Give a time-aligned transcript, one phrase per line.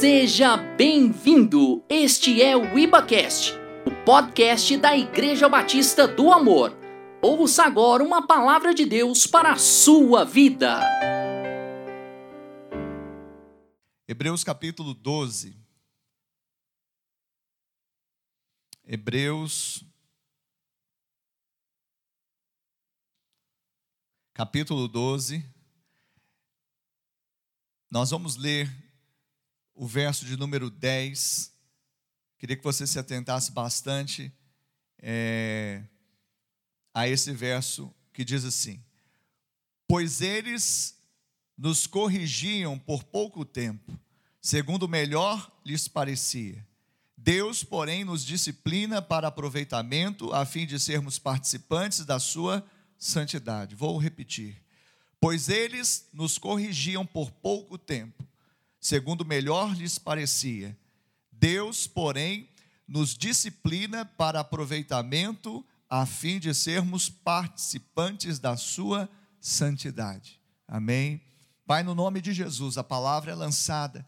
[0.00, 1.84] Seja bem-vindo!
[1.86, 3.52] Este é o IbaCast,
[3.84, 6.74] o podcast da Igreja Batista do Amor.
[7.20, 10.80] Ouça agora uma palavra de Deus para a sua vida.
[14.08, 15.54] Hebreus capítulo 12.
[18.82, 19.84] Hebreus
[24.32, 25.44] capítulo 12.
[27.90, 28.89] Nós vamos ler
[29.80, 31.50] o verso de número 10.
[32.38, 34.30] Queria que você se atentasse bastante
[34.98, 35.82] é,
[36.92, 38.78] a esse verso que diz assim:
[39.88, 40.98] Pois eles
[41.56, 43.98] nos corrigiam por pouco tempo,
[44.38, 46.62] segundo melhor lhes parecia.
[47.16, 52.62] Deus, porém, nos disciplina para aproveitamento, a fim de sermos participantes da sua
[52.98, 53.74] santidade.
[53.74, 54.62] Vou repetir.
[55.18, 58.29] Pois eles nos corrigiam por pouco tempo,
[58.80, 60.76] segundo melhor lhes parecia.
[61.30, 62.48] Deus, porém,
[62.88, 69.08] nos disciplina para aproveitamento, a fim de sermos participantes da sua
[69.40, 70.40] santidade.
[70.66, 71.20] Amém.
[71.66, 74.06] Pai, no nome de Jesus, a palavra é lançada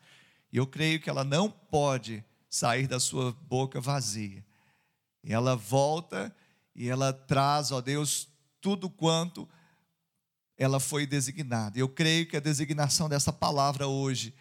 [0.53, 4.45] e eu creio que ela não pode sair da sua boca vazia.
[5.25, 6.35] Ela volta
[6.75, 8.29] e ela traz, ó Deus,
[8.61, 9.49] tudo quanto
[10.59, 11.79] ela foi designada.
[11.79, 14.35] Eu creio que a designação dessa palavra hoje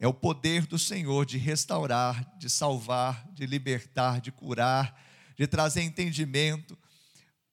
[0.00, 4.94] é o poder do Senhor de restaurar, de salvar, de libertar, de curar,
[5.36, 6.78] de trazer entendimento,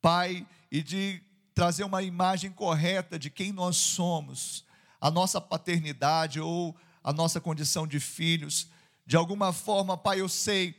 [0.02, 1.22] Pai, e de
[1.56, 4.64] trazer uma imagem correta de quem nós somos,
[5.02, 8.68] a nossa paternidade ou a nossa condição de filhos.
[9.06, 10.76] De alguma forma, Pai, eu sei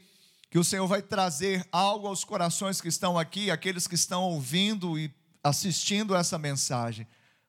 [0.50, 4.96] que o Senhor vai trazer algo aos corações que estão aqui, aqueles que estão ouvindo
[4.98, 7.06] e assistindo essa mensagem.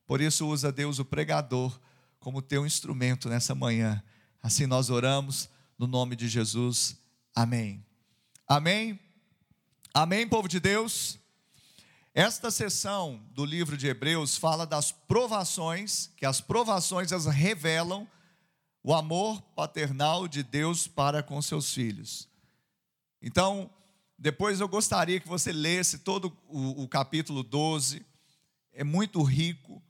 [0.07, 1.79] Por isso, usa Deus o pregador
[2.19, 4.03] como teu instrumento nessa manhã.
[4.41, 6.97] Assim nós oramos no nome de Jesus.
[7.35, 7.85] Amém.
[8.47, 8.99] Amém.
[9.93, 11.19] Amém, povo de Deus.
[12.13, 18.07] Esta sessão do livro de Hebreus fala das provações, que as provações as revelam
[18.83, 22.27] o amor paternal de Deus para com seus filhos.
[23.21, 23.69] Então,
[24.17, 28.03] depois eu gostaria que você lesse todo o, o capítulo 12,
[28.71, 29.83] é muito rico.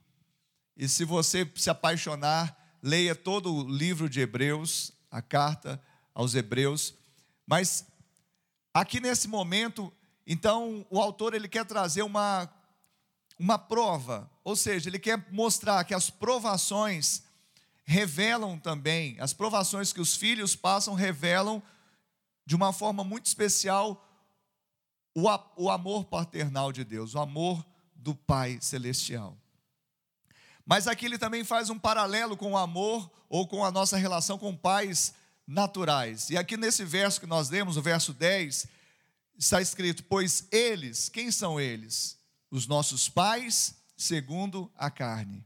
[0.78, 5.82] E se você se apaixonar, leia todo o livro de Hebreus, a carta
[6.14, 6.94] aos Hebreus.
[7.44, 7.84] Mas
[8.72, 9.92] aqui nesse momento,
[10.24, 12.48] então o autor ele quer trazer uma
[13.38, 17.22] uma prova, ou seja, ele quer mostrar que as provações
[17.84, 21.62] revelam também, as provações que os filhos passam revelam
[22.44, 24.04] de uma forma muito especial
[25.14, 29.36] o, o amor paternal de Deus, o amor do Pai Celestial.
[30.68, 34.36] Mas aqui ele também faz um paralelo com o amor ou com a nossa relação
[34.36, 35.14] com pais
[35.46, 36.28] naturais.
[36.28, 38.66] E aqui nesse verso que nós lemos, o verso 10,
[39.38, 42.18] está escrito: Pois eles, quem são eles?
[42.50, 45.42] Os nossos pais, segundo a carne.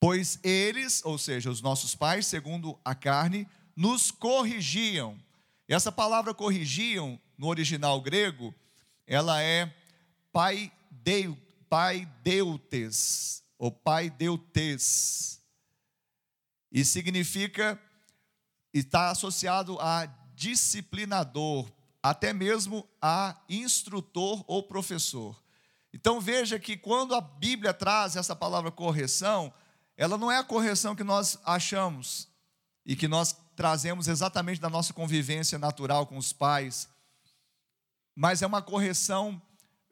[0.00, 3.46] Pois eles, ou seja, os nossos pais, segundo a carne,
[3.76, 5.18] nos corrigiam.
[5.68, 8.54] E essa palavra corrigiam no original grego,
[9.06, 9.70] ela é
[10.32, 11.36] pai, deu,
[11.68, 15.40] pai deutes, ou pai deutes.
[16.70, 17.80] E significa,
[18.72, 21.70] está associado a disciplinador,
[22.02, 25.36] até mesmo a instrutor ou professor.
[25.92, 29.52] Então veja que quando a Bíblia traz essa palavra correção,
[29.96, 32.28] ela não é a correção que nós achamos
[32.86, 36.88] e que nós trazemos exatamente da nossa convivência natural com os pais,
[38.14, 39.42] mas é uma correção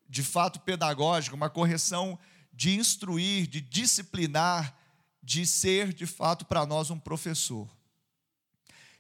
[0.09, 2.16] de fato pedagógica, uma correção
[2.56, 4.74] de instruir, de disciplinar,
[5.22, 7.68] de ser de fato para nós um professor.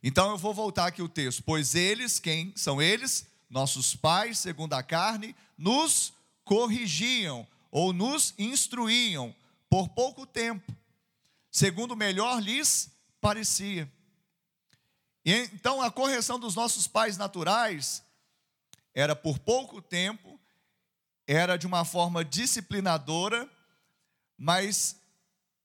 [0.02, 1.42] Então eu vou voltar aqui o texto.
[1.42, 3.26] Pois eles, quem são eles?
[3.50, 6.12] Nossos pais, segundo a carne, nos
[6.44, 9.34] corrigiam ou nos instruíam
[9.68, 10.74] por pouco tempo,
[11.50, 12.90] segundo melhor lhes
[13.20, 13.90] parecia.
[15.24, 18.02] E, então a correção dos nossos pais naturais
[18.94, 20.25] era por pouco tempo,
[21.26, 23.50] era de uma forma disciplinadora,
[24.36, 25.00] mas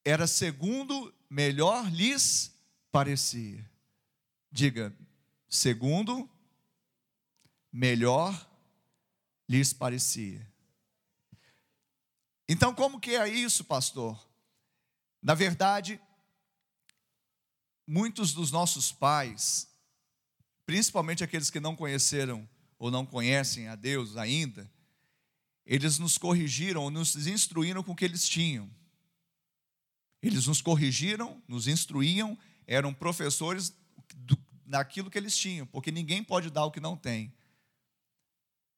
[0.03, 2.51] era segundo melhor lhes
[2.91, 3.69] parecia.
[4.51, 4.95] Diga,
[5.47, 6.29] segundo
[7.71, 8.49] melhor
[9.47, 10.45] lhes parecia.
[12.49, 14.19] Então, como que é isso, pastor?
[15.21, 16.01] Na verdade,
[17.85, 19.69] muitos dos nossos pais,
[20.65, 24.69] principalmente aqueles que não conheceram ou não conhecem a Deus ainda,
[25.65, 28.69] eles nos corrigiram, nos instruíram com o que eles tinham.
[30.21, 32.37] Eles nos corrigiram, nos instruíam,
[32.67, 33.73] eram professores
[34.65, 37.33] naquilo que eles tinham, porque ninguém pode dar o que não tem.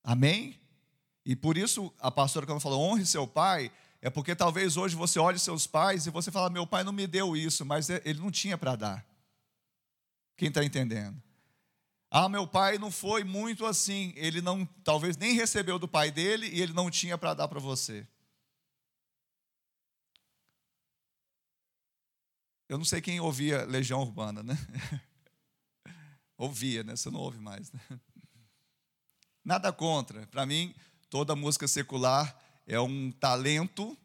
[0.03, 0.59] Amém?
[1.25, 3.71] E por isso a pastora, quando falou honre seu pai,
[4.01, 7.07] é porque talvez hoje você olhe seus pais e você fala: meu pai não me
[7.07, 9.05] deu isso, mas ele não tinha para dar.
[10.35, 11.21] Quem está entendendo?
[12.15, 16.47] Ah, meu pai não foi muito assim, ele não, talvez nem recebeu do pai dele
[16.47, 18.07] e ele não tinha para dar para você.
[22.69, 24.55] Eu não sei quem ouvia Legião Urbana, né?
[26.37, 26.95] ouvia, né?
[26.95, 27.71] Você não ouve mais.
[27.71, 27.79] Né?
[29.43, 30.27] Nada contra.
[30.27, 30.75] Para mim,
[31.09, 33.97] toda música secular é um talento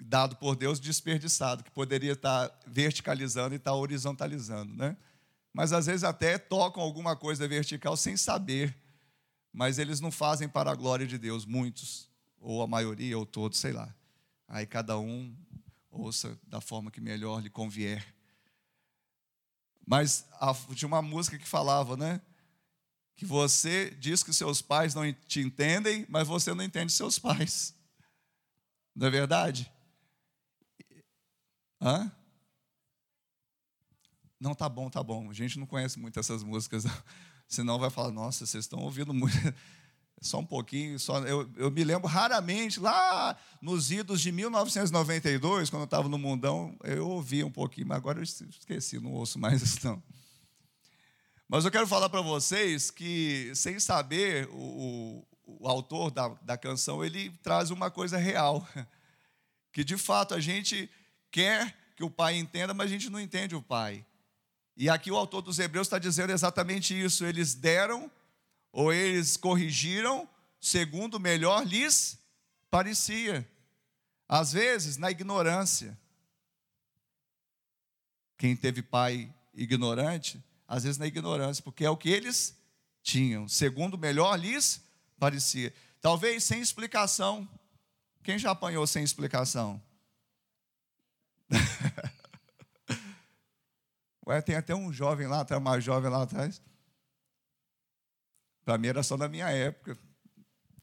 [0.00, 4.96] dado por Deus desperdiçado, que poderia estar verticalizando e estar horizontalizando, né?
[5.52, 8.76] Mas às vezes até tocam alguma coisa vertical sem saber,
[9.52, 12.08] mas eles não fazem para a glória de Deus, muitos,
[12.38, 13.92] ou a maioria, ou todos, sei lá.
[14.46, 15.36] Aí cada um
[15.90, 18.14] ouça da forma que melhor lhe convier.
[19.86, 20.24] Mas
[20.74, 22.20] tinha uma música que falava, né?
[23.16, 27.74] Que você diz que seus pais não te entendem, mas você não entende seus pais.
[28.94, 29.70] Não é verdade?
[31.80, 32.10] Hã?
[34.40, 35.30] Não, tá bom, tá bom.
[35.30, 36.84] A gente não conhece muito essas músicas,
[37.46, 39.36] senão vai falar, nossa, vocês estão ouvindo muito.
[40.22, 45.80] Só um pouquinho, só eu, eu me lembro raramente, lá nos idos de 1992, quando
[45.80, 49.62] eu estava no Mundão, eu ouvia um pouquinho, mas agora eu esqueci, não ouço mais
[49.62, 50.02] isso não.
[51.48, 57.02] Mas eu quero falar para vocês que, sem saber, o, o, autor da, da canção,
[57.02, 58.68] ele traz uma coisa real,
[59.72, 60.90] que de fato a gente
[61.30, 64.04] quer que o pai entenda, mas a gente não entende o pai.
[64.76, 67.24] E aqui o autor dos Hebreus está dizendo exatamente isso.
[67.24, 68.10] Eles deram
[68.72, 70.28] ou eles corrigiram
[70.60, 72.18] segundo melhor lhes
[72.70, 73.48] parecia.
[74.28, 75.98] Às vezes, na ignorância.
[78.36, 82.56] Quem teve pai ignorante, às vezes na ignorância, porque é o que eles
[83.02, 84.82] tinham, segundo melhor lhes
[85.18, 85.74] parecia.
[86.00, 87.48] Talvez sem explicação.
[88.22, 89.82] Quem já apanhou sem explicação?
[94.26, 96.62] Ué, tem até um jovem lá, até mais jovem lá atrás.
[98.64, 99.98] Para mim era só da minha época.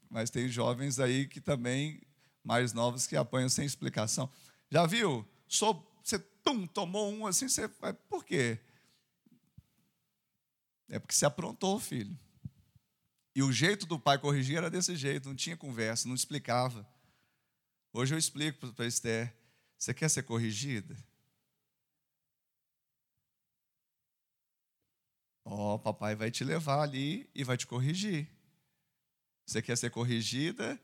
[0.10, 2.02] Mas tem jovens aí que também,
[2.44, 4.32] mais novos, que apanham sem explicação.
[4.70, 5.28] Já viu?
[5.48, 8.60] Sou, você tum, tomou um assim, você vai, por quê?
[10.90, 12.18] É porque se aprontou, filho.
[13.36, 16.88] E o jeito do pai corrigir era desse jeito, não tinha conversa, não explicava.
[17.94, 19.36] Hoje eu explico para a Esther:
[19.78, 20.98] você quer ser corrigida?
[25.50, 28.28] Ó, oh, papai vai te levar ali e vai te corrigir.
[29.46, 30.78] Você quer ser corrigida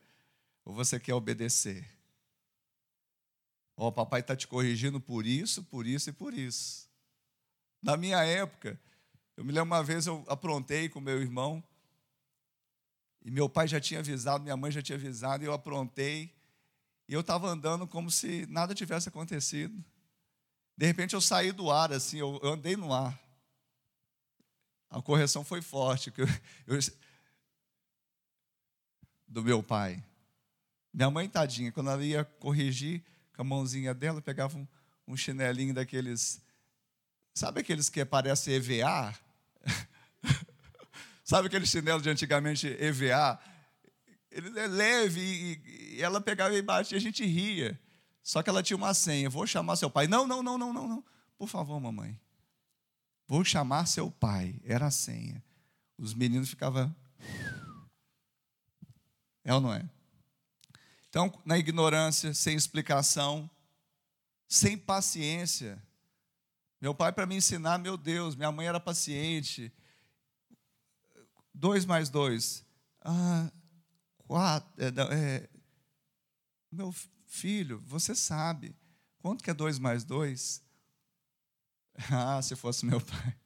[0.64, 1.86] ou você quer obedecer?
[3.76, 6.88] Ó, oh, papai está te corrigindo por isso, por isso e por isso.
[7.82, 8.80] Na minha época,
[9.36, 11.62] eu me lembro uma vez eu aprontei com meu irmão,
[13.22, 16.34] e meu pai já tinha avisado, minha mãe já tinha avisado, e eu aprontei,
[17.06, 19.84] e eu estava andando como se nada tivesse acontecido.
[20.74, 23.23] De repente eu saí do ar, assim, eu, andei no ar.
[24.90, 26.12] A correção foi forte.
[26.16, 26.26] Eu,
[26.66, 26.78] eu,
[29.26, 30.02] do meu pai.
[30.92, 33.02] Minha mãe, tadinha, quando ela ia corrigir
[33.34, 34.66] com a mãozinha dela, pegava um,
[35.08, 36.40] um chinelinho daqueles.
[37.34, 39.12] Sabe aqueles que parecem EVA?
[41.24, 43.40] sabe aquele chinelo de antigamente EVA?
[44.30, 47.78] Ele é leve e, e ela pegava e a gente ria.
[48.22, 49.28] Só que ela tinha uma senha.
[49.28, 50.06] Vou chamar seu pai.
[50.06, 51.04] Não, não, não, não, não, não.
[51.36, 52.18] Por favor, mamãe.
[53.26, 54.60] Vou chamar seu pai.
[54.64, 55.42] Era a senha.
[55.96, 56.94] Os meninos ficavam.
[59.44, 59.88] É ou não é?
[61.08, 63.48] Então, na ignorância, sem explicação,
[64.48, 65.80] sem paciência.
[66.80, 69.72] Meu pai, para me ensinar, meu Deus, minha mãe era paciente.
[71.52, 72.64] Dois mais dois.
[73.00, 73.50] Ah,
[74.18, 74.72] quatro.
[74.82, 75.48] É, é,
[76.70, 76.92] meu
[77.26, 78.76] filho, você sabe.
[79.18, 80.62] Quanto que é dois mais dois?
[82.10, 83.36] Ah, se fosse meu pai.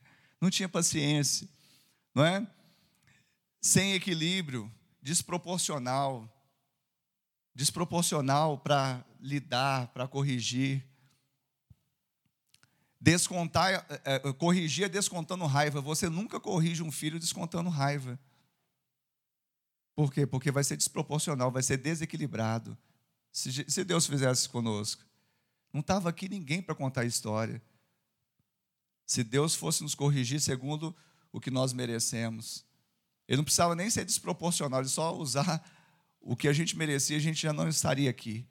[0.41, 1.49] Não tinha paciência,
[2.15, 2.47] não é?
[3.61, 6.33] Sem equilíbrio, desproporcional.
[7.55, 10.85] Desproporcional para lidar, para corrigir.
[13.01, 15.81] Descontar, é, é, corrigir é descontando raiva.
[15.81, 18.19] Você nunca corrige um filho descontando raiva.
[19.95, 20.27] Por quê?
[20.27, 22.79] Porque vai ser desproporcional, vai ser desequilibrado.
[23.33, 25.05] Se, se Deus fizesse conosco,
[25.73, 27.61] não estava aqui ninguém para contar a história.
[29.09, 30.95] Se Deus fosse nos corrigir segundo
[31.33, 32.63] o que nós merecemos,
[33.27, 35.65] Ele não precisava nem ser desproporcional, ele só usar
[36.21, 38.47] o que a gente merecia, a gente já não estaria aqui.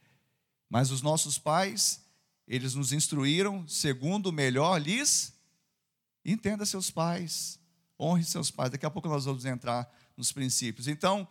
[0.68, 2.04] Mas os nossos pais,
[2.48, 5.32] eles nos instruíram segundo o melhor lhes.
[6.26, 7.60] Entenda seus pais,
[8.00, 8.72] honre seus pais.
[8.72, 9.88] Daqui a pouco nós vamos entrar
[10.18, 10.88] nos princípios.
[10.88, 11.28] Então,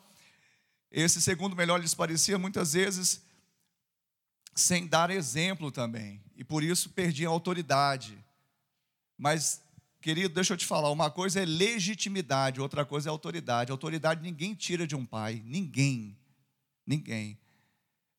[0.88, 3.22] esse segundo melhor lhes parecia muitas vezes
[4.54, 8.24] sem dar exemplo também, e por isso perdiam autoridade.
[9.16, 9.62] Mas,
[10.00, 13.70] querido, deixa eu te falar: uma coisa é legitimidade, outra coisa é autoridade.
[13.70, 16.16] Autoridade ninguém tira de um pai, ninguém,
[16.86, 17.38] ninguém.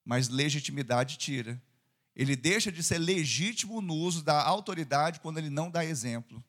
[0.03, 1.61] Mas legitimidade tira.
[2.15, 6.43] Ele deixa de ser legítimo no uso da autoridade quando ele não dá exemplo.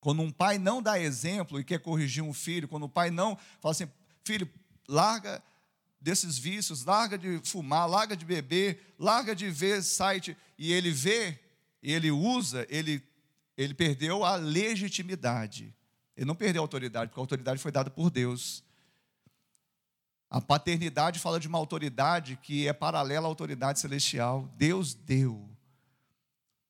[0.00, 3.38] Quando um pai não dá exemplo e quer corrigir um filho, quando o pai não
[3.58, 3.88] fala assim,
[4.22, 4.46] filho,
[4.86, 5.42] larga
[5.98, 11.40] desses vícios, larga de fumar, larga de beber, larga de ver site, e ele vê,
[11.82, 13.02] ele usa, ele,
[13.56, 15.74] ele perdeu a legitimidade.
[16.16, 18.62] Ele não perdeu a autoridade, porque a autoridade foi dada por Deus.
[20.30, 24.50] A paternidade fala de uma autoridade que é paralela à autoridade celestial.
[24.56, 25.48] Deus deu.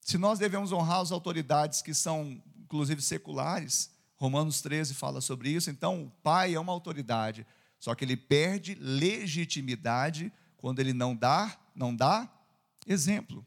[0.01, 5.71] Se nós devemos honrar as autoridades que são, inclusive, seculares, Romanos 13 fala sobre isso,
[5.71, 7.47] então o pai é uma autoridade.
[7.79, 12.29] Só que ele perde legitimidade quando ele não dá, não dá
[12.87, 13.45] exemplo.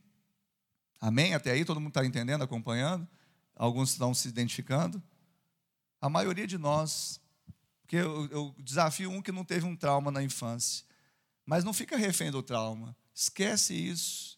[0.99, 1.33] Amém?
[1.33, 3.07] Até aí todo mundo está entendendo, acompanhando?
[3.57, 5.01] Alguns estão se identificando?
[5.99, 7.19] A maioria de nós,
[7.81, 10.85] porque eu, eu desafio um que não teve um trauma na infância,
[11.43, 14.37] mas não fica refém do trauma, esquece isso.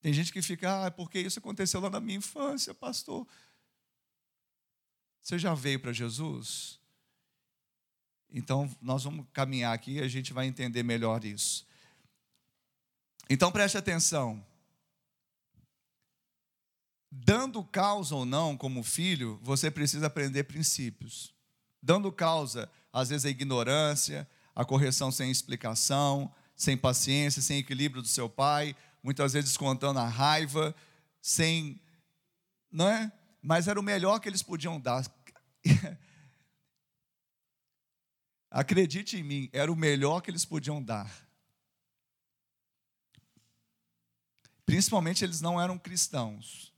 [0.00, 3.26] Tem gente que fica, ah, é porque isso aconteceu lá na minha infância, pastor.
[5.22, 6.80] Você já veio para Jesus?
[8.30, 11.66] Então, nós vamos caminhar aqui e a gente vai entender melhor isso.
[13.30, 14.44] Então, preste atenção.
[17.10, 21.34] Dando causa ou não como filho, você precisa aprender princípios.
[21.82, 28.08] Dando causa, às vezes, a ignorância, a correção sem explicação, sem paciência, sem equilíbrio do
[28.08, 30.74] seu pai, muitas vezes contando a raiva,
[31.22, 31.80] sem.
[32.70, 33.10] Não é?
[33.40, 35.06] Mas era o melhor que eles podiam dar.
[38.50, 41.10] Acredite em mim, era o melhor que eles podiam dar.
[44.66, 46.74] Principalmente eles não eram cristãos.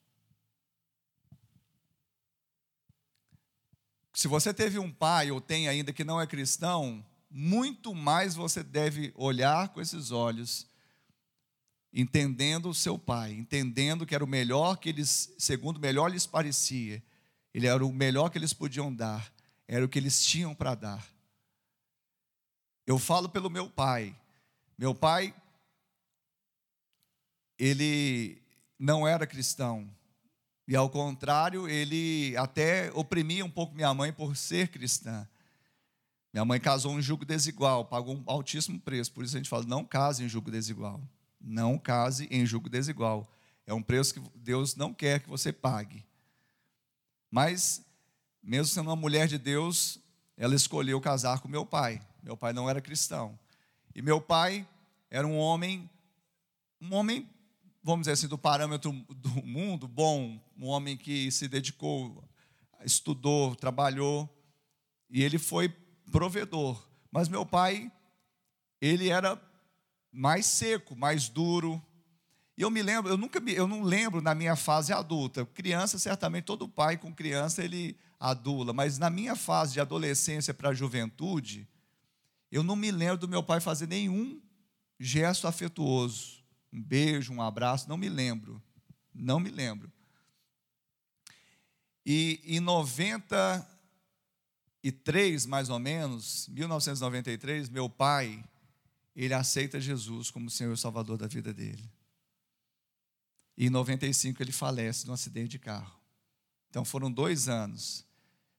[4.21, 8.63] Se você teve um pai ou tem ainda que não é cristão, muito mais você
[8.63, 10.67] deve olhar com esses olhos,
[11.91, 16.27] entendendo o seu pai, entendendo que era o melhor que eles, segundo o melhor lhes
[16.27, 17.03] parecia,
[17.55, 19.33] ele era o melhor que eles podiam dar,
[19.67, 21.09] era o que eles tinham para dar.
[22.87, 24.15] Eu falo pelo meu pai.
[24.77, 25.35] Meu pai,
[27.59, 28.37] ele
[28.79, 29.91] não era cristão.
[30.71, 35.27] E ao contrário, ele até oprimia um pouco minha mãe por ser cristã.
[36.33, 39.11] Minha mãe casou em julgo desigual, pagou um altíssimo preço.
[39.11, 41.03] Por isso a gente fala: não case em julgo desigual.
[41.41, 43.29] Não case em julgo desigual.
[43.67, 46.07] É um preço que Deus não quer que você pague.
[47.29, 47.85] Mas,
[48.41, 49.99] mesmo sendo uma mulher de Deus,
[50.37, 52.01] ela escolheu casar com meu pai.
[52.23, 53.37] Meu pai não era cristão.
[53.93, 54.65] E meu pai
[55.11, 55.91] era um homem,
[56.81, 57.29] um homem,
[57.83, 62.23] vamos dizer assim, do parâmetro do mundo, bom, um homem que se dedicou,
[62.85, 64.29] estudou, trabalhou,
[65.09, 65.69] e ele foi
[66.11, 66.87] provedor.
[67.11, 67.91] Mas meu pai,
[68.81, 69.41] ele era
[70.13, 71.83] mais seco, mais duro.
[72.57, 75.47] E eu me lembro, eu nunca eu não lembro na minha fase adulta.
[75.47, 80.69] Criança, certamente todo pai com criança ele adula, mas na minha fase de adolescência para
[80.69, 81.67] a juventude,
[82.53, 84.41] eu não me lembro do meu pai fazer nenhum
[84.99, 86.40] gesto afetuoso,
[86.73, 88.63] um beijo, um abraço, não me lembro.
[89.15, 89.91] Não me lembro.
[92.05, 98.45] E em 93, mais ou menos, 1993, meu pai,
[99.15, 101.91] ele aceita Jesus como Senhor e Salvador da vida dele.
[103.57, 105.95] E em 95 ele falece num acidente de carro.
[106.71, 108.07] Então foram dois anos.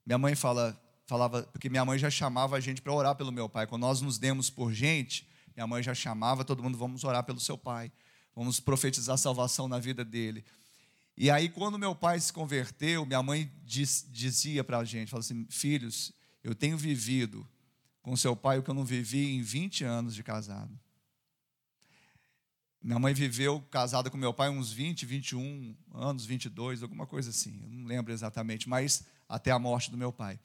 [0.05, 3.49] Minha mãe fala, falava, porque minha mãe já chamava a gente para orar pelo meu
[3.49, 3.65] pai.
[3.65, 7.39] Quando nós nos demos por gente, minha mãe já chamava todo mundo, vamos orar pelo
[7.39, 7.91] seu pai.
[8.35, 10.43] Vamos profetizar salvação na vida dele.
[11.17, 15.25] E aí, quando meu pai se converteu, minha mãe diz, dizia para a gente, falava
[15.25, 17.47] assim, filhos, eu tenho vivido
[18.01, 20.79] com seu pai o que eu não vivi em 20 anos de casado.
[22.81, 27.61] Minha mãe viveu casada com meu pai uns 20, 21 anos, 22, alguma coisa assim,
[27.61, 30.39] eu não lembro exatamente, mas até a morte do meu pai.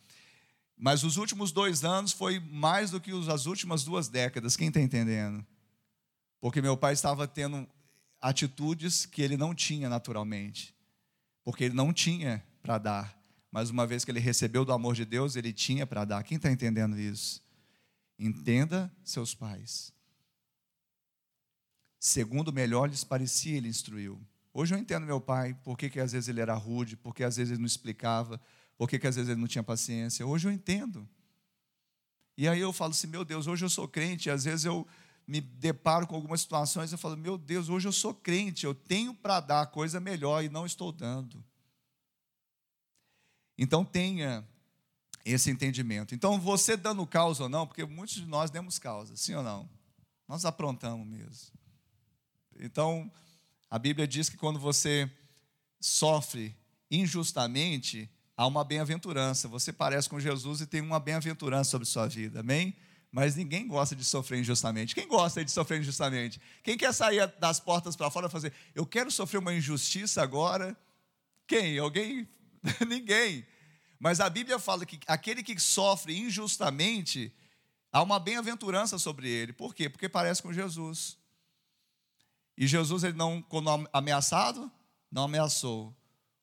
[0.77, 4.81] Mas os últimos dois anos foi mais do que as últimas duas décadas, quem está
[4.81, 5.45] entendendo?
[6.41, 7.67] Porque meu pai estava tendo
[8.21, 10.75] atitudes que ele não tinha naturalmente,
[11.43, 13.19] porque ele não tinha para dar,
[13.51, 16.23] mas uma vez que ele recebeu do amor de Deus, ele tinha para dar.
[16.25, 17.41] Quem está entendendo isso?
[18.19, 19.93] Entenda seus pais.
[21.99, 24.21] Segundo melhor lhes parecia, ele instruiu.
[24.53, 27.37] Hoje eu entendo meu pai, por que, às vezes ele era rude, por que às
[27.37, 28.41] vezes ele não explicava,
[28.77, 30.27] por que, às vezes ele não tinha paciência.
[30.27, 31.09] Hoje eu entendo.
[32.37, 34.87] E aí eu falo assim, meu Deus, hoje eu sou crente, e às vezes eu
[35.27, 39.13] me deparo com algumas situações, eu falo, meu Deus, hoje eu sou crente, eu tenho
[39.15, 41.43] para dar coisa melhor e não estou dando.
[43.59, 44.47] Então tenha
[45.25, 46.15] esse entendimento.
[46.15, 49.69] Então você dando causa ou não, porque muitos de nós demos causa, sim ou não?
[50.29, 51.57] Nós aprontamos mesmo.
[52.59, 53.11] Então,
[53.69, 55.11] a Bíblia diz que quando você
[55.81, 56.57] sofre
[56.91, 59.49] injustamente, há uma bem-aventurança.
[59.49, 62.77] Você parece com Jesus e tem uma bem-aventurança sobre sua vida, amém?
[63.11, 64.95] Mas ninguém gosta de sofrer injustamente.
[64.95, 66.41] Quem gosta de sofrer injustamente?
[66.63, 70.77] Quem quer sair das portas para fora e fazer, eu quero sofrer uma injustiça agora?
[71.47, 71.79] Quem?
[71.79, 72.29] Alguém?
[72.87, 73.47] ninguém.
[73.99, 77.33] Mas a Bíblia fala que aquele que sofre injustamente,
[77.91, 79.53] há uma bem-aventurança sobre ele.
[79.53, 79.89] Por quê?
[79.89, 81.17] Porque parece com Jesus.
[82.59, 84.71] E Jesus, ele não, quando ameaçado,
[85.11, 85.95] não ameaçou.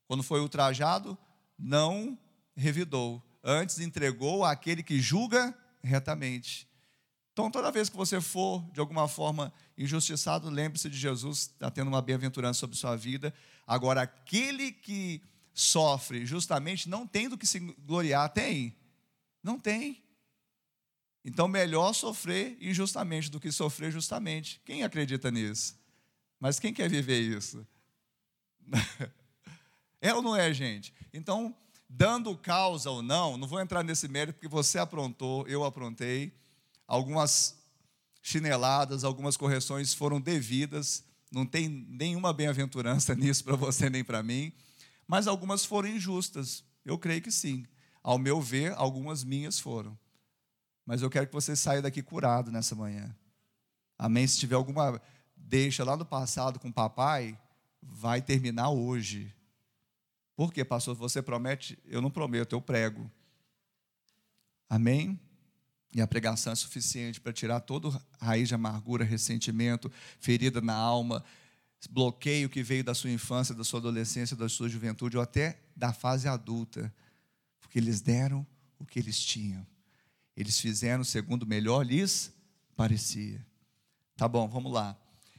[0.08, 1.18] Quando foi ultrajado,
[1.64, 2.18] não
[2.56, 3.24] revidou.
[3.42, 6.68] Antes entregou àquele que julga retamente.
[7.32, 11.88] Então, toda vez que você for, de alguma forma, injustiçado, lembre-se de Jesus, está tendo
[11.88, 13.34] uma bem-aventurança sobre sua vida.
[13.66, 15.22] Agora, aquele que
[15.54, 18.76] sofre justamente não tem do que se gloriar, tem?
[19.42, 20.04] Não tem.
[21.26, 24.62] Então, melhor sofrer injustamente do que sofrer justamente.
[24.66, 25.80] Quem acredita nisso?
[26.40, 27.66] Mas quem quer viver isso?
[30.04, 30.94] é ou não é, gente?
[31.14, 31.56] Então,
[31.88, 36.36] dando causa ou não, não vou entrar nesse mérito porque você aprontou, eu aprontei.
[36.86, 37.58] Algumas
[38.22, 44.52] chineladas, algumas correções foram devidas, não tem nenhuma bem-aventurança nisso para você nem para mim,
[45.08, 46.66] mas algumas foram injustas.
[46.84, 47.66] Eu creio que sim.
[48.04, 49.98] Ao meu ver, algumas minhas foram.
[50.86, 53.16] Mas eu quero que você saia daqui curado nessa manhã.
[53.98, 54.28] Amém?
[54.28, 55.02] Se tiver alguma
[55.34, 57.40] deixa lá no passado com o papai,
[57.82, 59.34] vai terminar hoje.
[60.36, 60.96] Por quê, pastor?
[60.96, 61.78] Você promete?
[61.86, 63.10] Eu não prometo, eu prego.
[64.70, 65.20] Amém?
[65.94, 71.24] E a pregação é suficiente para tirar toda raiz de amargura, ressentimento, ferida na alma,
[71.92, 75.94] bloqueio que veio da sua infância, da sua adolescência, da sua juventude, ou até da
[75.94, 76.92] fase adulta.
[77.60, 78.46] Porque eles deram
[78.80, 79.66] o que eles tinham.
[80.36, 82.34] Eles fizeram segundo melhor lhes
[82.76, 83.46] parecia.
[84.16, 84.98] Tá bom, vamos lá.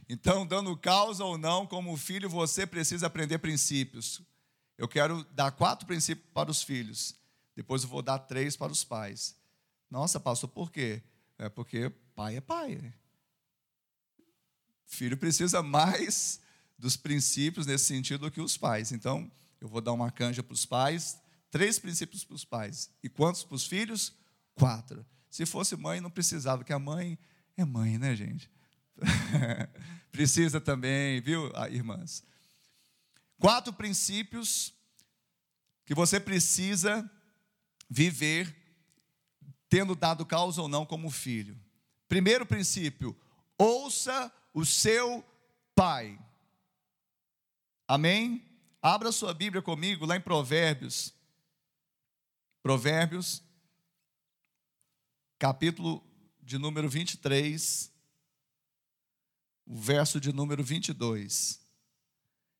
[0.08, 4.20] Então, dando causa ou não, como filho, você precisa aprender princípios.
[4.76, 7.14] Eu quero dar quatro princípios para os filhos.
[7.54, 9.36] Depois eu vou dar três para os pais.
[9.90, 11.02] Nossa, pastor, por quê?
[11.38, 12.76] É porque pai é pai.
[12.76, 12.92] Né?
[14.84, 16.40] Filho precisa mais
[16.78, 18.92] dos princípios nesse sentido do que os pais.
[18.92, 21.18] Então, eu vou dar uma canja para os pais,
[21.50, 22.90] três princípios para os pais.
[23.02, 24.12] E quantos para os filhos?
[24.54, 25.06] Quatro.
[25.30, 27.18] Se fosse mãe, não precisava, porque a mãe
[27.56, 28.50] é mãe, né, gente?
[30.10, 32.22] Precisa também, viu, ah, irmãs?
[33.38, 34.72] Quatro princípios
[35.84, 37.10] que você precisa
[37.88, 38.54] viver
[39.68, 41.58] tendo dado causa ou não como filho.
[42.08, 43.16] Primeiro princípio,
[43.58, 45.24] ouça o seu
[45.74, 46.18] pai.
[47.86, 48.42] Amém?
[48.80, 51.12] Abra sua Bíblia comigo lá em Provérbios.
[52.62, 53.42] Provérbios,
[55.38, 56.02] capítulo
[56.42, 57.94] de número 23
[59.66, 61.60] o verso de número 22.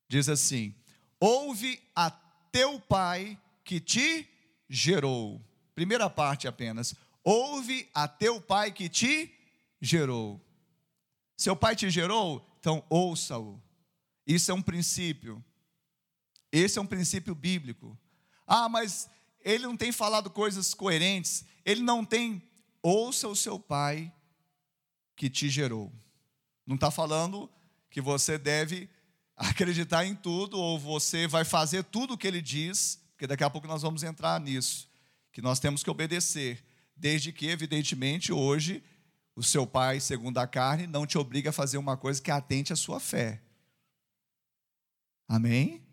[0.07, 0.75] Diz assim:
[1.19, 2.11] Ouve a
[2.51, 4.27] teu pai que te
[4.69, 5.41] gerou.
[5.73, 6.95] Primeira parte apenas.
[7.23, 9.33] Ouve a teu pai que te
[9.81, 10.41] gerou.
[11.35, 12.45] Seu pai te gerou?
[12.59, 13.61] Então ouça-o.
[14.25, 15.43] Isso é um princípio.
[16.51, 17.97] Esse é um princípio bíblico.
[18.47, 19.09] Ah, mas
[19.43, 21.45] ele não tem falado coisas coerentes.
[21.65, 22.41] Ele não tem.
[22.81, 24.13] Ouça o seu pai
[25.15, 25.91] que te gerou.
[26.65, 27.49] Não está falando
[27.89, 28.89] que você deve
[29.35, 33.49] acreditar em tudo ou você vai fazer tudo o que ele diz, porque daqui a
[33.49, 34.89] pouco nós vamos entrar nisso,
[35.31, 36.63] que nós temos que obedecer,
[36.95, 38.83] desde que, evidentemente, hoje
[39.35, 42.71] o seu pai, segundo a carne, não te obriga a fazer uma coisa que atente
[42.71, 43.41] à sua fé.
[45.27, 45.83] Amém?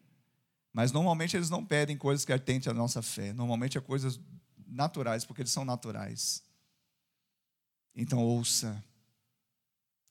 [0.72, 3.32] Mas normalmente eles não pedem coisas que atentem à nossa fé.
[3.32, 4.18] Normalmente é coisas
[4.66, 6.42] naturais, porque eles são naturais.
[7.94, 8.82] Então ouça.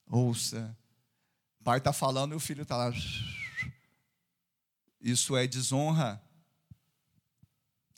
[0.06, 0.78] Ouça.
[1.62, 2.92] O pai está falando e o filho está lá.
[5.00, 6.20] Isso é desonra.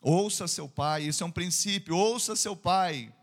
[0.02, 1.96] Ouça seu pai, isso é um princípio.
[1.96, 3.16] Ouça seu pai.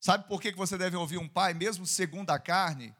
[0.00, 2.96] Sabe por que você deve ouvir um pai, mesmo segundo a carne?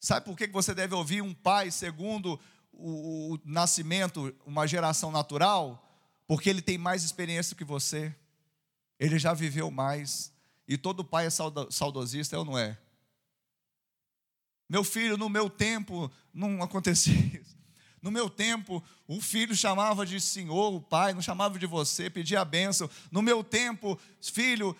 [0.00, 2.40] Sabe por que você deve ouvir um pai segundo
[2.72, 5.86] o, o nascimento, uma geração natural?
[6.26, 8.16] Porque ele tem mais experiência que você.
[8.98, 10.32] Ele já viveu mais.
[10.66, 12.78] E todo pai é saudosista, é ou não é?
[14.68, 17.54] Meu filho, no meu tempo, não acontecia isso.
[18.00, 22.40] No meu tempo, o filho chamava de senhor, o pai, não chamava de você, pedia
[22.40, 22.88] a bênção.
[23.10, 24.76] No meu tempo, filho,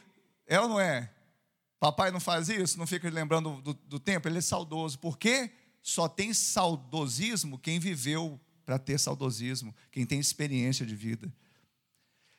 [0.47, 1.11] é ou não é?
[1.81, 4.99] Papai não faz isso, não fica lembrando do, do tempo, ele é saudoso.
[4.99, 5.51] Por quê?
[5.83, 11.33] Só tem saudosismo quem viveu para ter saudosismo, quem tem experiência de vida.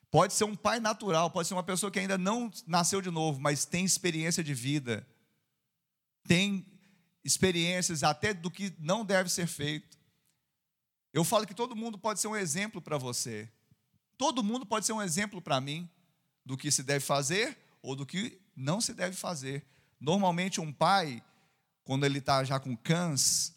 [0.10, 3.40] Pode ser um pai natural, pode ser uma pessoa que ainda não nasceu de novo,
[3.40, 5.06] mas tem experiência de vida,
[6.28, 6.66] tem
[7.26, 9.98] experiências até do que não deve ser feito.
[11.12, 13.52] Eu falo que todo mundo pode ser um exemplo para você,
[14.16, 15.90] todo mundo pode ser um exemplo para mim
[16.46, 19.66] do que se deve fazer ou do que não se deve fazer.
[20.00, 21.24] Normalmente, um pai,
[21.84, 23.56] quando ele está já com cães,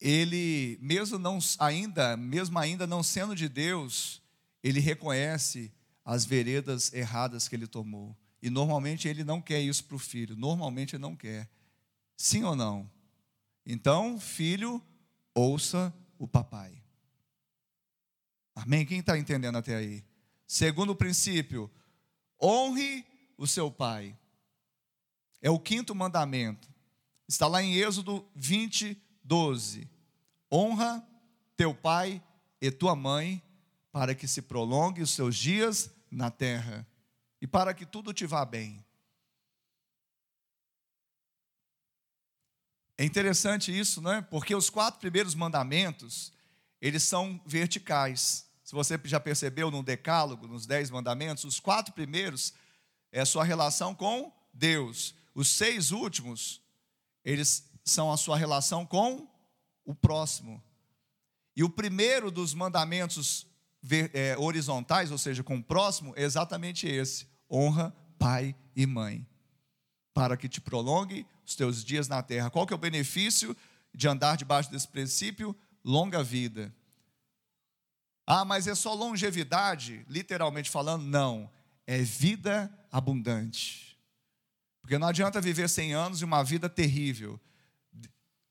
[0.00, 4.22] ele, mesmo não ainda, mesmo ainda não sendo de Deus,
[4.62, 5.72] ele reconhece
[6.04, 8.16] as veredas erradas que ele tomou.
[8.40, 10.36] E normalmente ele não quer isso para o filho.
[10.36, 11.48] Normalmente ele não quer.
[12.16, 12.90] Sim ou não?
[13.66, 14.82] Então, filho,
[15.34, 16.82] ouça o papai.
[18.54, 18.86] Amém?
[18.86, 20.04] Quem está entendendo até aí?
[20.46, 21.70] Segundo princípio,
[22.42, 23.04] honre
[23.36, 24.16] o seu pai.
[25.42, 26.68] É o quinto mandamento.
[27.28, 29.88] Está lá em Êxodo 20, 12.
[30.50, 31.06] Honra
[31.56, 32.22] teu pai
[32.60, 33.42] e tua mãe,
[33.92, 36.87] para que se prolongue os seus dias na terra
[37.40, 38.84] e para que tudo te vá bem.
[42.96, 44.22] É interessante isso, não é?
[44.22, 46.32] Porque os quatro primeiros mandamentos,
[46.80, 48.48] eles são verticais.
[48.64, 52.52] Se você já percebeu no decálogo, nos dez mandamentos, os quatro primeiros
[53.12, 55.14] é a sua relação com Deus.
[55.32, 56.60] Os seis últimos,
[57.24, 59.28] eles são a sua relação com
[59.84, 60.62] o próximo.
[61.54, 63.46] E o primeiro dos mandamentos
[64.38, 69.26] horizontais, ou seja, com o próximo, é exatamente esse: honra pai e mãe,
[70.12, 72.50] para que te prolongue os teus dias na terra.
[72.50, 73.56] Qual que é o benefício
[73.94, 75.56] de andar debaixo desse princípio?
[75.84, 76.74] Longa vida.
[78.26, 81.02] Ah, mas é só longevidade, literalmente falando?
[81.02, 81.50] Não,
[81.86, 83.98] é vida abundante.
[84.82, 87.40] Porque não adianta viver 100 anos e uma vida terrível.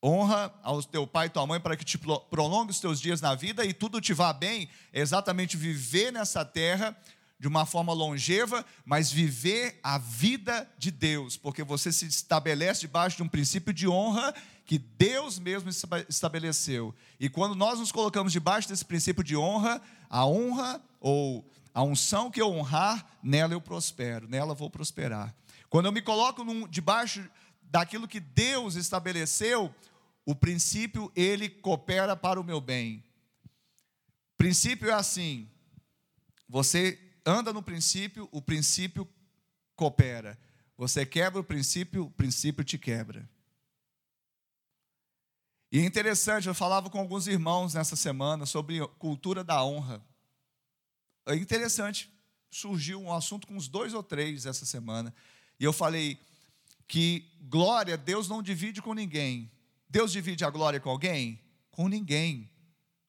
[0.03, 3.33] Honra ao teu pai e tua mãe para que te prolongue os teus dias na
[3.33, 4.69] vida e tudo te vá bem.
[4.93, 6.95] É exatamente viver nessa terra
[7.39, 13.17] de uma forma longeva, mas viver a vida de Deus, porque você se estabelece debaixo
[13.17, 14.33] de um princípio de honra
[14.65, 15.69] que Deus mesmo
[16.09, 16.93] estabeleceu.
[17.19, 22.31] E quando nós nos colocamos debaixo desse princípio de honra, a honra ou a unção
[22.31, 25.33] que eu honrar, nela eu prospero, nela vou prosperar.
[25.69, 27.23] Quando eu me coloco num, debaixo
[27.69, 29.73] daquilo que Deus estabeleceu,
[30.27, 33.01] o princípio ele coopera para o meu bem.
[34.33, 35.49] O princípio é assim:
[36.49, 39.07] você anda no princípio, o princípio
[39.73, 40.37] coopera.
[40.75, 43.27] Você quebra o princípio, o princípio te quebra.
[45.71, 50.05] E é interessante, eu falava com alguns irmãos nessa semana sobre cultura da honra.
[51.25, 52.11] É interessante,
[52.51, 55.15] surgiu um assunto com uns dois ou três essa semana.
[55.57, 56.19] E eu falei,
[56.85, 59.49] que glória Deus não divide com ninguém.
[59.89, 61.39] Deus divide a glória com alguém?
[61.71, 62.49] Com ninguém.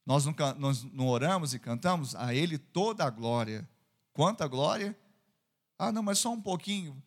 [0.06, 3.68] Nós não, nós não oramos e cantamos a Ele toda a glória.
[4.12, 4.98] Quanta glória?
[5.78, 7.00] Ah, não, mas só um pouquinho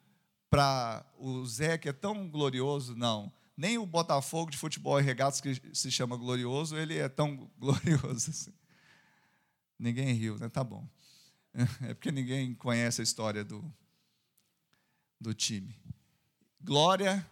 [0.49, 2.95] para o Zé, que é tão glorioso.
[2.95, 3.31] Não.
[3.55, 8.29] Nem o Botafogo de futebol e regatas, que se chama glorioso, ele é tão glorioso
[8.29, 8.53] assim.
[9.79, 10.49] Ninguém riu, né?
[10.49, 10.87] Tá bom.
[11.81, 13.61] É porque ninguém conhece a história do,
[15.19, 15.75] do time.
[16.61, 17.29] Glória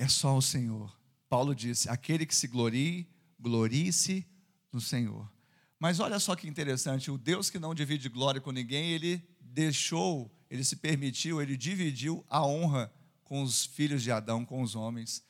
[0.00, 0.98] é só o Senhor.
[1.28, 3.06] Paulo disse: aquele que se glorie,
[3.38, 4.26] glorie-se
[4.72, 5.30] no Senhor.
[5.78, 10.34] Mas olha só que interessante: o Deus que não divide glória com ninguém, ele deixou,
[10.48, 12.90] ele se permitiu, ele dividiu a honra
[13.22, 15.22] com os filhos de Adão, com os homens.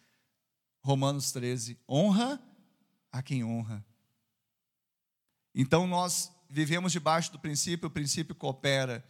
[0.83, 2.41] Romanos 13: honra
[3.11, 3.85] a quem honra.
[5.53, 9.05] Então nós vivemos debaixo do princípio, o princípio coopera.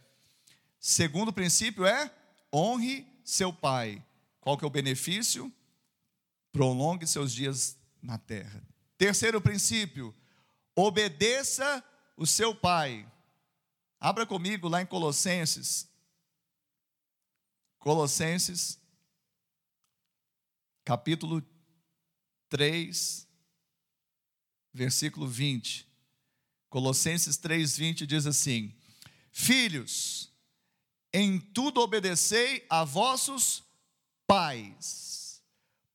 [0.79, 2.11] Segundo princípio é
[2.51, 4.03] honre seu pai.
[4.41, 5.53] Qual que é o benefício?
[6.51, 8.61] Prolongue seus dias na terra.
[8.97, 10.13] Terceiro princípio,
[10.75, 11.83] obedeça
[12.17, 13.09] o seu pai.
[13.99, 15.87] Abra comigo lá em Colossenses.
[17.77, 18.79] Colossenses,
[20.83, 21.43] capítulo
[22.49, 23.27] 3,
[24.73, 25.87] versículo 20.
[26.69, 28.75] Colossenses 3, 20 diz assim:
[29.31, 30.31] Filhos,
[31.13, 33.63] em tudo obedecei a vossos
[34.31, 35.43] pais,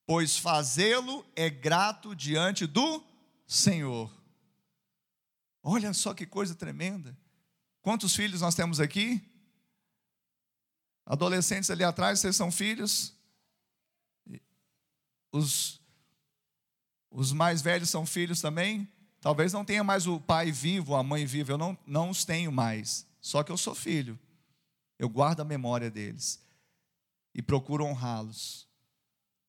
[0.05, 3.03] pois fazê-lo é grato diante do
[3.47, 4.13] Senhor.
[5.63, 7.17] Olha só que coisa tremenda.
[7.81, 9.23] Quantos filhos nós temos aqui?
[11.07, 13.15] Adolescentes ali atrás, vocês são filhos?
[15.33, 15.81] Os
[17.11, 18.87] Os mais velhos são filhos também?
[19.19, 22.53] Talvez não tenha mais o pai vivo, a mãe viva, eu não, não os tenho
[22.53, 23.07] mais.
[23.19, 24.19] Só que eu sou filho.
[24.99, 26.45] Eu guardo a memória deles
[27.37, 28.67] e procuro honrá-los.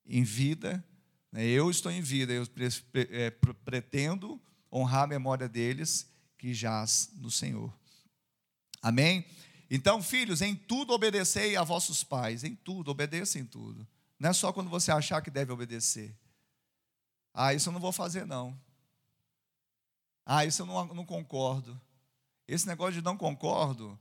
[0.05, 0.83] Em vida,
[1.31, 2.45] né, eu estou em vida, eu
[2.93, 3.31] é,
[3.63, 7.73] pretendo honrar a memória deles que jaz no Senhor.
[8.81, 9.25] Amém?
[9.71, 13.87] Então, filhos, em tudo obedecei a vossos pais, em tudo, obedeça em tudo.
[14.19, 16.13] Não é só quando você achar que deve obedecer.
[17.33, 18.59] Ah, isso eu não vou fazer, não.
[20.25, 21.79] Ah, isso eu não, não concordo.
[22.45, 23.97] Esse negócio de não concordo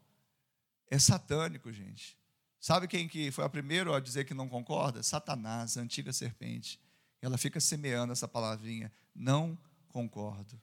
[0.90, 2.18] é satânico, gente.
[2.60, 5.02] Sabe quem que foi a primeira a dizer que não concorda?
[5.02, 6.80] Satanás, a antiga serpente.
[7.20, 8.92] Ela fica semeando essa palavrinha.
[9.14, 10.60] Não concordo.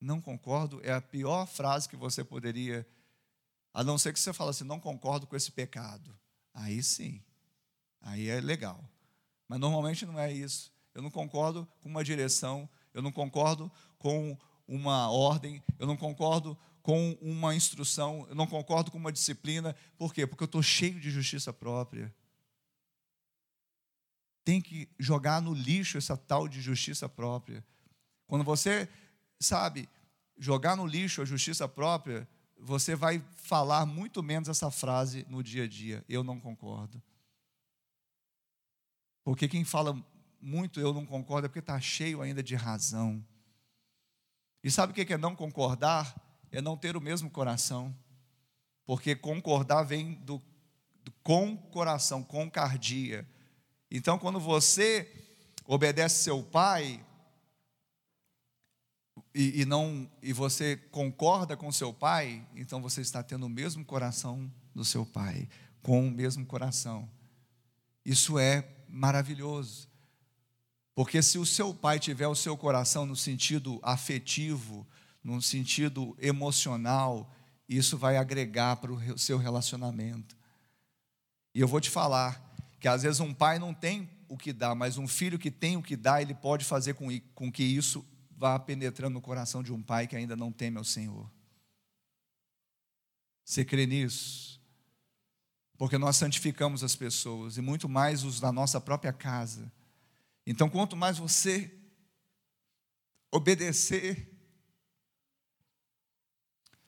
[0.00, 2.86] Não concordo é a pior frase que você poderia,
[3.72, 6.16] a não ser que você fale assim, não concordo com esse pecado.
[6.52, 7.22] Aí sim,
[8.00, 8.88] aí é legal.
[9.48, 10.72] Mas normalmente não é isso.
[10.94, 16.56] Eu não concordo com uma direção, eu não concordo com uma ordem, eu não concordo
[16.86, 19.74] com uma instrução, eu não concordo com uma disciplina.
[19.98, 20.24] Por quê?
[20.24, 22.14] Porque eu estou cheio de justiça própria.
[24.44, 27.66] Tem que jogar no lixo essa tal de justiça própria.
[28.28, 28.88] Quando você,
[29.40, 29.88] sabe,
[30.38, 35.64] jogar no lixo a justiça própria, você vai falar muito menos essa frase no dia
[35.64, 36.04] a dia.
[36.08, 37.02] Eu não concordo.
[39.24, 40.00] Porque quem fala
[40.40, 43.26] muito eu não concordo é porque está cheio ainda de razão.
[44.62, 46.24] E sabe o que é não concordar?
[46.56, 47.94] É não ter o mesmo coração.
[48.86, 50.40] Porque concordar vem do,
[51.04, 53.28] do com coração, com cardia.
[53.90, 55.12] Então, quando você
[55.66, 57.04] obedece seu pai,
[59.34, 63.84] e, e, não e você concorda com seu pai, então você está tendo o mesmo
[63.84, 65.46] coração do seu pai,
[65.82, 67.06] com o mesmo coração.
[68.02, 69.90] Isso é maravilhoso.
[70.94, 74.86] Porque se o seu pai tiver o seu coração no sentido afetivo,
[75.26, 77.28] no sentido emocional,
[77.68, 80.36] isso vai agregar para o seu relacionamento.
[81.52, 84.72] E eu vou te falar que às vezes um pai não tem o que dá,
[84.72, 88.06] mas um filho que tem o que dá, ele pode fazer com, com que isso
[88.36, 91.28] vá penetrando no coração de um pai que ainda não teme ao Senhor.
[93.44, 94.60] Você crê nisso?
[95.76, 99.72] Porque nós santificamos as pessoas e muito mais os da nossa própria casa.
[100.46, 101.76] Então, quanto mais você
[103.32, 104.35] obedecer,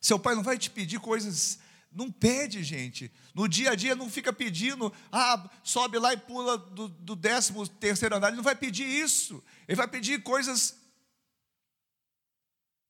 [0.00, 1.58] seu pai não vai te pedir coisas
[1.90, 3.10] não pede, gente.
[3.34, 7.66] No dia a dia não fica pedindo, ah, sobe lá e pula do, do décimo
[7.66, 8.28] terceiro andar.
[8.28, 9.42] Ele não vai pedir isso.
[9.66, 10.76] Ele vai pedir coisas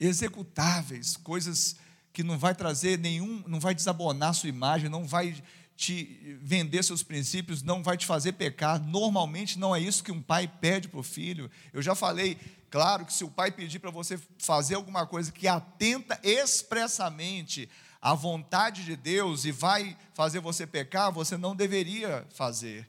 [0.00, 1.76] executáveis, coisas
[2.12, 5.42] que não vai trazer nenhum, não vai desabonar sua imagem, não vai
[5.76, 8.84] te vender seus princípios, não vai te fazer pecar.
[8.84, 11.48] Normalmente não é isso que um pai pede para o filho.
[11.72, 12.36] Eu já falei,
[12.70, 17.68] claro que se o pai pedir para você fazer alguma coisa que atenta expressamente
[18.00, 22.88] à vontade de Deus e vai fazer você pecar, você não deveria fazer.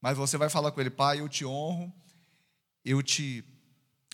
[0.00, 1.92] Mas você vai falar com ele, pai, eu te honro,
[2.84, 3.44] eu te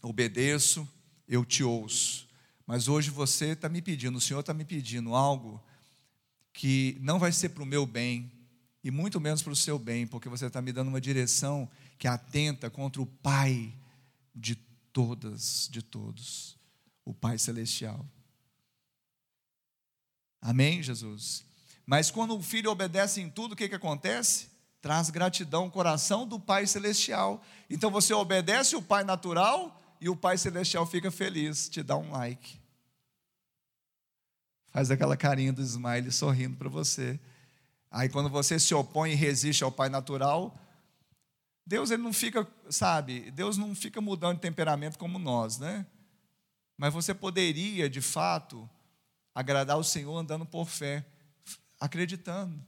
[0.03, 0.89] obedeço,
[1.27, 2.29] eu te ouço.
[2.67, 5.63] Mas hoje você está me pedindo, o Senhor está me pedindo algo
[6.53, 8.31] que não vai ser para o meu bem,
[8.83, 12.09] e muito menos para o seu bem, porque você está me dando uma direção que
[12.09, 13.75] atenta contra o Pai
[14.35, 14.57] de
[14.93, 16.57] todas, de todos,
[17.05, 18.07] o Pai Celestial.
[20.41, 21.45] Amém, Jesus?
[21.87, 24.49] Mas quando o filho obedece em tudo, o que, que acontece?
[24.81, 27.43] Traz gratidão ao coração do Pai Celestial.
[27.69, 32.13] Então você obedece o Pai natural e o Pai Celestial fica feliz, te dá um
[32.13, 32.59] like.
[34.69, 37.19] Faz aquela carinha do smile sorrindo para você.
[37.91, 40.57] Aí quando você se opõe e resiste ao Pai natural,
[41.67, 45.87] Deus ele não fica, sabe, Deus não fica mudando de temperamento como nós, né?
[46.77, 48.69] Mas você poderia, de fato,
[49.35, 51.07] agradar o Senhor andando por fé,
[51.79, 52.65] acreditando.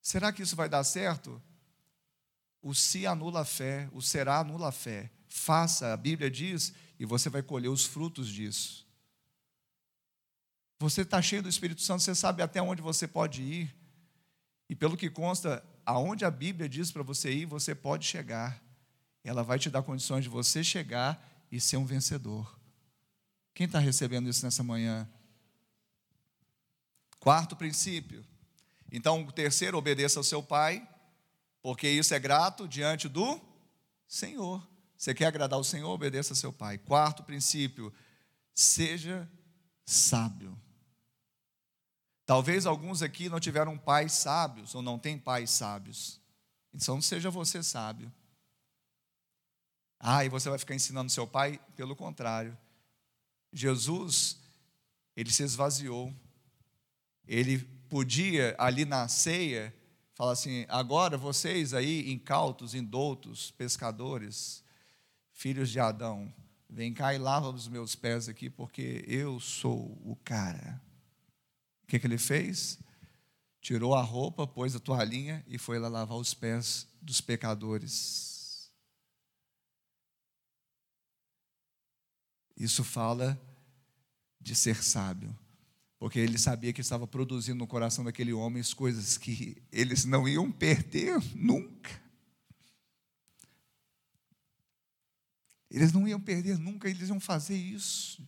[0.00, 1.40] Será que isso vai dar certo?
[2.60, 5.10] O se anula a fé, o será anula a fé.
[5.28, 8.86] Faça, a Bíblia diz, e você vai colher os frutos disso.
[10.78, 13.74] Você está cheio do Espírito Santo, você sabe até onde você pode ir.
[14.68, 18.62] E pelo que consta, aonde a Bíblia diz para você ir, você pode chegar.
[19.24, 22.58] Ela vai te dar condições de você chegar e ser um vencedor.
[23.54, 25.08] Quem está recebendo isso nessa manhã?
[27.20, 28.24] Quarto princípio.
[28.90, 30.86] Então, o terceiro, obedeça ao seu pai,
[31.62, 33.40] porque isso é grato diante do
[34.08, 34.66] Senhor.
[34.96, 35.90] Você quer agradar o Senhor?
[35.90, 36.78] Obedeça ao seu pai.
[36.78, 37.92] Quarto princípio,
[38.54, 39.28] seja
[39.84, 40.60] sábio.
[42.32, 46.18] Talvez alguns aqui não tiveram pais sábios ou não têm pais sábios.
[46.72, 48.10] Então seja você sábio.
[50.00, 51.60] Ah, e você vai ficar ensinando seu pai?
[51.76, 52.56] Pelo contrário.
[53.52, 54.38] Jesus,
[55.14, 56.10] ele se esvaziou.
[57.28, 57.58] Ele
[57.90, 59.70] podia, ali na ceia,
[60.14, 64.64] falar assim: agora vocês aí, incautos, indoutos, pescadores,
[65.32, 66.32] filhos de Adão,
[66.66, 70.80] vem cá e lava os meus pés aqui, porque eu sou o cara.
[71.82, 72.78] O que, que ele fez?
[73.60, 78.70] Tirou a roupa, pôs a toalhinha e foi lá lavar os pés dos pecadores.
[82.56, 83.40] Isso fala
[84.40, 85.36] de ser sábio,
[85.98, 90.28] porque ele sabia que estava produzindo no coração daquele homem as coisas que eles não
[90.28, 92.02] iam perder nunca.
[95.70, 98.22] Eles não iam perder nunca, eles iam fazer isso.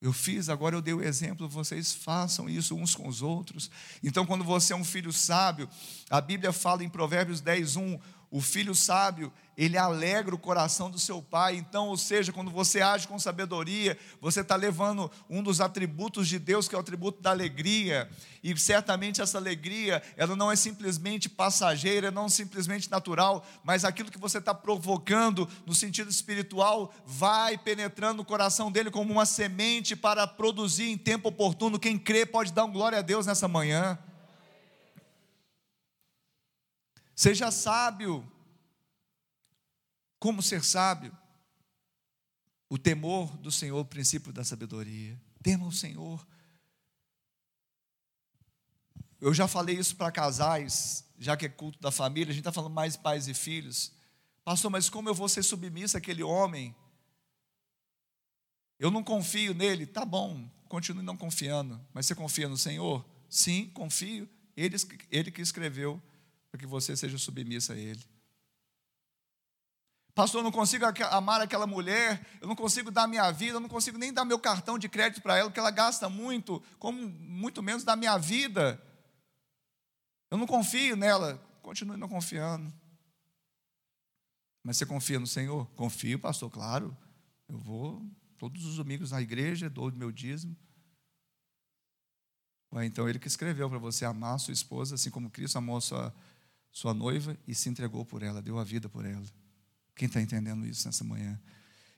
[0.00, 3.70] Eu fiz, agora eu dei o exemplo, vocês façam isso uns com os outros.
[4.02, 5.68] Então, quando você é um filho sábio,
[6.08, 7.98] a Bíblia fala em Provérbios 10, 1,
[8.30, 11.56] o filho sábio, ele alegra o coração do seu pai.
[11.56, 16.38] Então, ou seja, quando você age com sabedoria, você está levando um dos atributos de
[16.38, 18.08] Deus, que é o atributo da alegria.
[18.42, 24.18] E certamente essa alegria, ela não é simplesmente passageira, não simplesmente natural, mas aquilo que
[24.18, 30.26] você está provocando no sentido espiritual vai penetrando no coração dele como uma semente para
[30.26, 31.78] produzir em tempo oportuno.
[31.78, 33.98] Quem crê pode dar um glória a Deus nessa manhã.
[37.20, 38.26] Seja sábio.
[40.18, 41.14] Como ser sábio?
[42.66, 45.20] O temor do Senhor, o princípio da sabedoria.
[45.42, 46.26] Tema o Senhor.
[49.20, 52.52] Eu já falei isso para casais, já que é culto da família, a gente está
[52.52, 53.92] falando mais pais e filhos.
[54.42, 56.74] Pastor, mas como eu vou ser submissa àquele homem?
[58.78, 59.84] Eu não confio nele.
[59.84, 61.78] Tá bom, continue não confiando.
[61.92, 63.04] Mas você confia no Senhor?
[63.28, 64.26] Sim, confio.
[64.56, 64.76] Ele,
[65.10, 66.02] ele que escreveu
[66.50, 68.04] para que você seja submissa a Ele.
[70.14, 73.68] Pastor, eu não consigo amar aquela mulher, eu não consigo dar minha vida, eu não
[73.68, 77.62] consigo nem dar meu cartão de crédito para ela, porque ela gasta muito, como muito
[77.62, 78.82] menos da minha vida.
[80.30, 82.72] Eu não confio nela, continue não confiando.
[84.62, 85.66] Mas você confia no Senhor?
[85.70, 86.96] Confio, pastor, claro.
[87.48, 88.04] Eu vou
[88.36, 90.56] todos os domingos na igreja, dou o meu dízimo.
[92.70, 95.76] Ou então ele que escreveu para você amar a sua esposa, assim como Cristo amou
[95.76, 96.14] a sua
[96.72, 99.26] sua noiva e se entregou por ela, deu a vida por ela.
[99.94, 101.38] Quem está entendendo isso nessa manhã?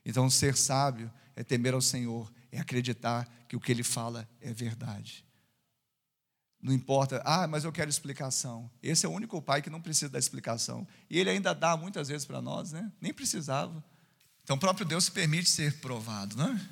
[0.05, 4.53] Então, ser sábio é temer ao Senhor, é acreditar que o que Ele fala é
[4.53, 5.25] verdade.
[6.61, 8.69] Não importa, ah, mas eu quero explicação.
[8.81, 10.87] Esse é o único pai que não precisa da explicação.
[11.09, 12.91] E Ele ainda dá muitas vezes para nós, né?
[13.01, 13.83] Nem precisava.
[14.43, 16.69] Então, o próprio Deus se permite ser provado, não é?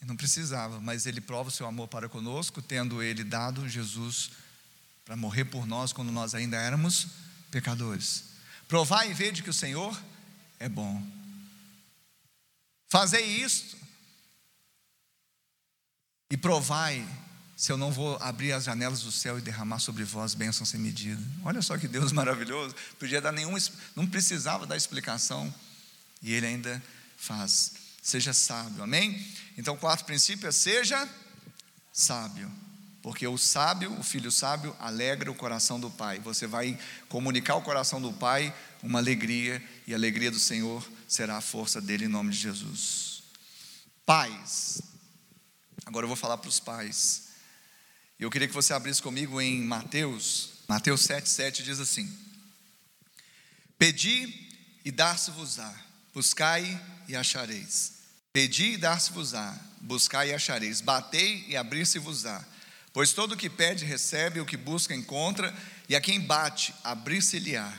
[0.00, 4.30] Ele não precisava, mas Ele prova o seu amor para conosco, tendo Ele dado Jesus
[5.04, 7.08] para morrer por nós quando nós ainda éramos
[7.54, 8.24] pecadores.
[8.66, 9.96] Provar e ver de que o Senhor
[10.58, 11.00] é bom.
[12.88, 13.76] Fazei isto
[16.28, 17.06] e provai
[17.56, 20.80] se eu não vou abrir as janelas do céu e derramar sobre vós bênçãos sem
[20.80, 21.22] medida.
[21.44, 22.74] Olha só que Deus maravilhoso.
[22.98, 23.54] Podia dar nenhum,
[23.94, 25.52] não precisava dar explicação
[26.20, 26.82] e Ele ainda
[27.16, 27.74] faz.
[28.02, 29.24] Seja sábio, amém?
[29.56, 31.08] Então, quarto princípio é seja
[31.92, 32.50] sábio.
[33.04, 36.18] Porque o sábio, o filho sábio, alegra o coração do pai.
[36.20, 41.36] Você vai comunicar ao coração do pai uma alegria, e a alegria do Senhor será
[41.36, 43.22] a força dele em nome de Jesus.
[44.06, 44.80] Pais.
[45.84, 47.24] Agora eu vou falar para os pais.
[48.18, 50.52] Eu queria que você abrisse comigo em Mateus.
[50.66, 52.10] Mateus 7,7 diz assim:
[53.76, 54.48] Pedi
[54.82, 55.74] e dar-se-vos-á,
[56.14, 57.92] buscai e achareis.
[58.32, 60.80] Pedi e dar-se-vos-á, buscai e achareis.
[60.80, 62.53] Batei e abrir-se-vos-á.
[62.94, 65.52] Pois todo o que pede recebe, o que busca encontra,
[65.88, 67.76] e a quem bate, abrir-se-lhe-á.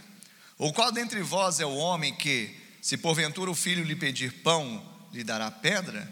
[0.57, 4.85] Ou qual dentre vós é o homem que, se porventura o filho lhe pedir pão,
[5.13, 6.11] lhe dará pedra?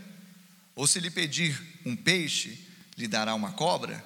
[0.74, 2.66] Ou se lhe pedir um peixe,
[2.98, 4.02] lhe dará uma cobra?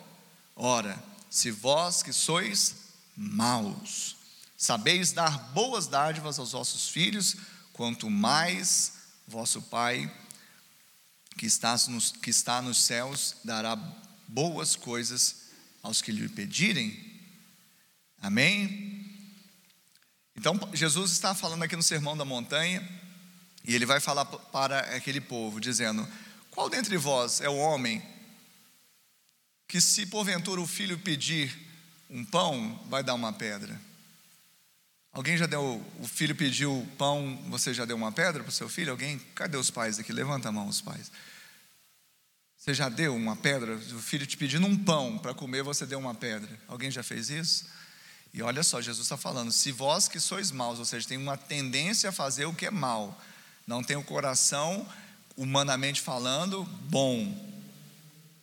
[0.55, 0.97] Ora,
[1.29, 2.77] se vós que sois
[3.15, 4.15] maus,
[4.57, 7.35] sabeis dar boas dádivas aos vossos filhos,
[7.71, 8.93] quanto mais
[9.27, 10.11] vosso Pai
[11.37, 13.75] que está nos, que está nos céus dará
[14.27, 15.47] boas coisas
[15.81, 16.95] aos que lhe pedirem.
[18.21, 19.05] Amém?
[20.35, 22.87] Então, Jesus está falando aqui no Sermão da Montanha,
[23.65, 26.07] e ele vai falar para aquele povo, dizendo:
[26.51, 28.03] Qual dentre vós é o homem
[29.67, 31.57] que, se porventura o filho pedir
[32.09, 33.79] um pão, vai dar uma pedra?
[35.11, 38.69] Alguém já deu, o filho pediu pão, você já deu uma pedra para o seu
[38.69, 38.91] filho?
[38.91, 39.17] Alguém?
[39.33, 40.13] Cadê os pais aqui?
[40.13, 41.11] Levanta a mão, os pais.
[42.67, 43.75] Você já deu uma pedra?
[43.75, 46.49] O filho te pedindo um pão para comer, você deu uma pedra.
[46.67, 47.65] Alguém já fez isso?
[48.33, 51.37] E olha só, Jesus está falando: se vós que sois maus, ou seja, tem uma
[51.37, 53.23] tendência a fazer o que é mal,
[53.65, 54.85] não tem o coração,
[55.37, 57.33] humanamente falando, bom,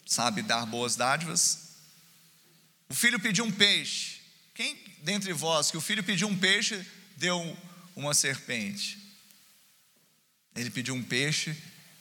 [0.06, 1.74] sabe dar boas dádivas.
[2.88, 4.22] O filho pediu um peixe.
[4.54, 6.82] Quem dentre vós que o filho pediu um peixe,
[7.18, 7.54] deu
[7.94, 8.98] uma serpente?
[10.56, 11.54] Ele pediu um peixe,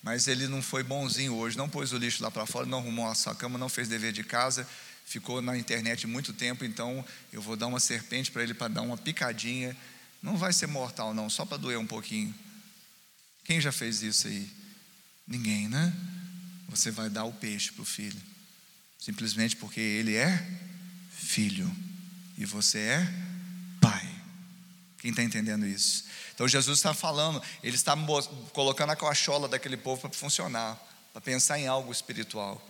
[0.04, 3.10] mas ele não foi bonzinho hoje, não pôs o lixo lá para fora, não arrumou
[3.10, 4.68] a sua cama, não fez dever de casa,
[5.06, 8.82] ficou na internet muito tempo, então eu vou dar uma serpente para ele para dar
[8.82, 9.76] uma picadinha.
[10.22, 12.36] Não vai ser mortal, não, só para doer um pouquinho.
[13.46, 14.50] Quem já fez isso aí?
[15.26, 15.94] Ninguém, né?
[16.68, 18.22] Você vai dar o peixe para o filho,
[19.00, 20.46] simplesmente porque ele é
[21.12, 21.74] filho
[22.38, 23.33] e você é.
[25.04, 26.06] Quem está entendendo isso?
[26.34, 27.94] Então Jesus está falando, ele está
[28.54, 30.82] colocando a coachola daquele povo para funcionar,
[31.12, 32.66] para pensar em algo espiritual.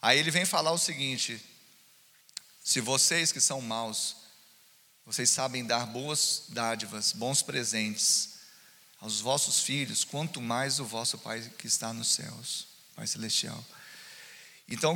[0.00, 1.44] Aí ele vem falar o seguinte:
[2.62, 4.14] se vocês que são maus,
[5.04, 8.34] vocês sabem dar boas dádivas, bons presentes
[9.00, 13.66] aos vossos filhos, quanto mais o vosso Pai que está nos céus, Pai Celestial.
[14.68, 14.94] Então,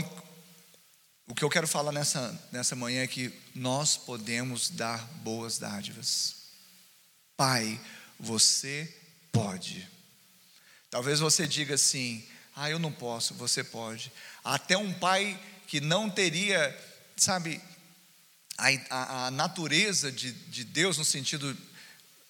[1.27, 6.44] o que eu quero falar nessa, nessa manhã é que nós podemos dar boas dádivas.
[7.37, 7.81] Pai,
[8.19, 8.93] você
[9.33, 9.89] pode.
[10.91, 12.25] Talvez você diga assim:
[12.55, 14.13] ah, eu não posso, você pode.
[14.45, 16.77] Até um pai que não teria,
[17.17, 17.61] sabe,
[18.57, 21.57] a, a, a natureza de, de Deus, no sentido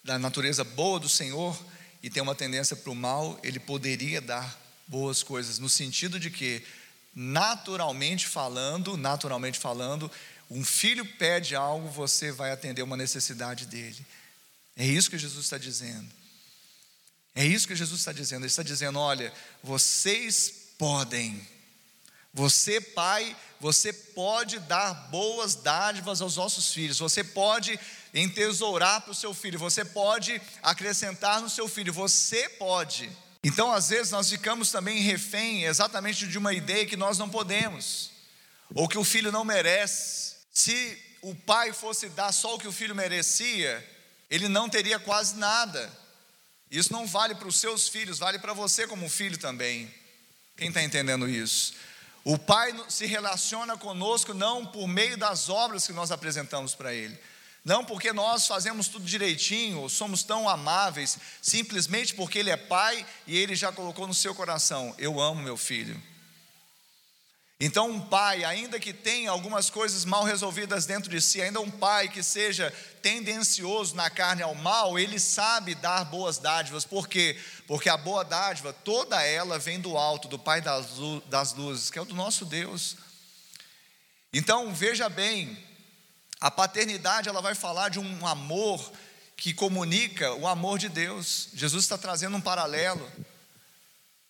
[0.03, 1.59] da natureza boa do Senhor,
[2.01, 6.29] e tem uma tendência para o mal, ele poderia dar boas coisas, no sentido de
[6.29, 6.63] que,
[7.13, 10.11] naturalmente falando, naturalmente falando,
[10.49, 14.05] um filho pede algo, você vai atender uma necessidade dele.
[14.75, 16.11] É isso que Jesus está dizendo.
[17.33, 18.41] É isso que Jesus está dizendo.
[18.41, 19.31] Ele está dizendo: olha,
[19.63, 21.47] vocês podem.
[22.33, 26.99] Você, pai, você pode dar boas dádivas aos vossos filhos.
[26.99, 27.79] Você pode
[28.13, 29.57] entesourar para o seu filho.
[29.57, 31.93] Você pode acrescentar no seu filho.
[31.93, 33.09] Você pode.
[33.43, 38.11] Então, às vezes, nós ficamos também refém exatamente de uma ideia que nós não podemos,
[38.73, 40.35] ou que o filho não merece.
[40.51, 43.94] Se o pai fosse dar só o que o filho merecia,
[44.29, 45.91] ele não teria quase nada.
[46.69, 49.93] Isso não vale para os seus filhos, vale para você como filho também.
[50.57, 51.73] Quem está entendendo isso?
[52.23, 57.17] O Pai se relaciona conosco não por meio das obras que nós apresentamos para Ele,
[57.63, 63.05] não porque nós fazemos tudo direitinho, ou somos tão amáveis, simplesmente porque Ele é Pai
[63.27, 66.01] e Ele já colocou no seu coração: Eu amo meu filho.
[67.57, 71.71] Então, um pai, ainda que tenha algumas coisas mal resolvidas dentro de si, ainda um
[71.71, 72.69] pai que seja
[73.01, 76.83] tendencioso na carne ao mal, ele sabe dar boas dádivas.
[76.83, 77.39] Por quê?
[77.65, 82.01] Porque a boa dádiva, toda ela vem do alto, do Pai das luzes, que é
[82.01, 82.97] o do nosso Deus.
[84.33, 85.57] Então, veja bem,
[86.41, 88.91] a paternidade ela vai falar de um amor
[89.37, 91.47] que comunica o amor de Deus.
[91.53, 93.09] Jesus está trazendo um paralelo.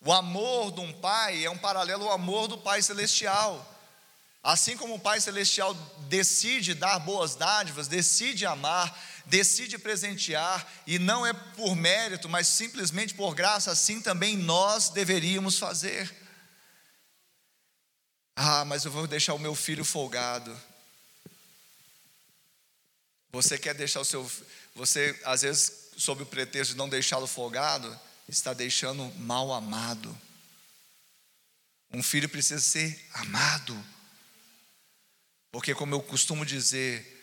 [0.04, 3.74] O amor de um pai é um paralelo ao amor do Pai Celestial.
[4.42, 5.74] Assim como o Pai Celestial
[6.08, 13.14] decide dar boas dádivas, decide amar, decide presentear, e não é por mérito, mas simplesmente
[13.14, 16.14] por graça, assim também nós deveríamos fazer.
[18.36, 20.56] Ah, mas eu vou deixar o meu filho folgado.
[23.32, 24.30] Você quer deixar o seu.
[24.74, 27.98] Você, às vezes, sob o pretexto de não deixá-lo folgado,
[28.28, 30.16] está deixando mal amado.
[31.92, 33.76] Um filho precisa ser amado.
[35.50, 37.16] Porque, como eu costumo dizer,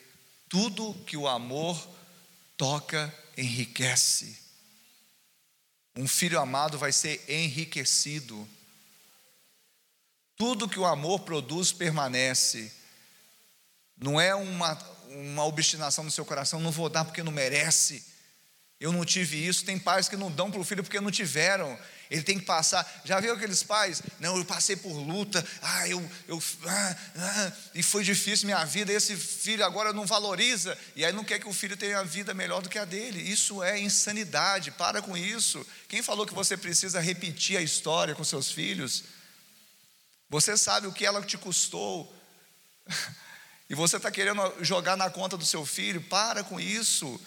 [0.50, 1.78] tudo que o amor
[2.58, 4.40] toca enriquece.
[5.96, 8.48] Um filho amado vai ser enriquecido.
[10.36, 12.72] Tudo que o amor produz permanece.
[13.98, 14.74] Não é uma,
[15.10, 18.13] uma obstinação no seu coração, não vou dar porque não merece.
[18.84, 19.64] Eu não tive isso.
[19.64, 21.80] Tem pais que não dão para o filho porque não tiveram.
[22.12, 22.86] Ele tem que passar.
[23.06, 24.04] Já viu aqueles pais?
[24.20, 25.42] Não, eu passei por luta.
[25.62, 26.12] Ah, eu.
[26.28, 28.92] eu ah, ah, e foi difícil minha vida.
[28.92, 30.78] Esse filho agora não valoriza.
[30.98, 33.22] E aí não quer que o filho tenha a vida melhor do que a dele.
[33.22, 34.70] Isso é insanidade.
[34.72, 35.66] Para com isso.
[35.88, 39.06] Quem falou que você precisa repetir a história com seus filhos?
[40.30, 42.14] Você sabe o que ela te custou.
[43.70, 46.00] E você está querendo jogar na conta do seu filho?
[46.02, 47.20] Para com isso.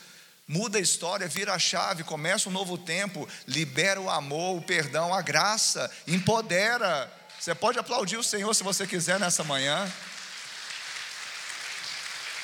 [0.49, 5.12] Muda a história, vira a chave, começa um novo tempo, libera o amor, o perdão,
[5.12, 7.12] a graça, empodera.
[7.38, 9.92] Você pode aplaudir o Senhor se você quiser nessa manhã.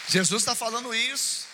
[0.09, 1.47] Jesus está falando isso.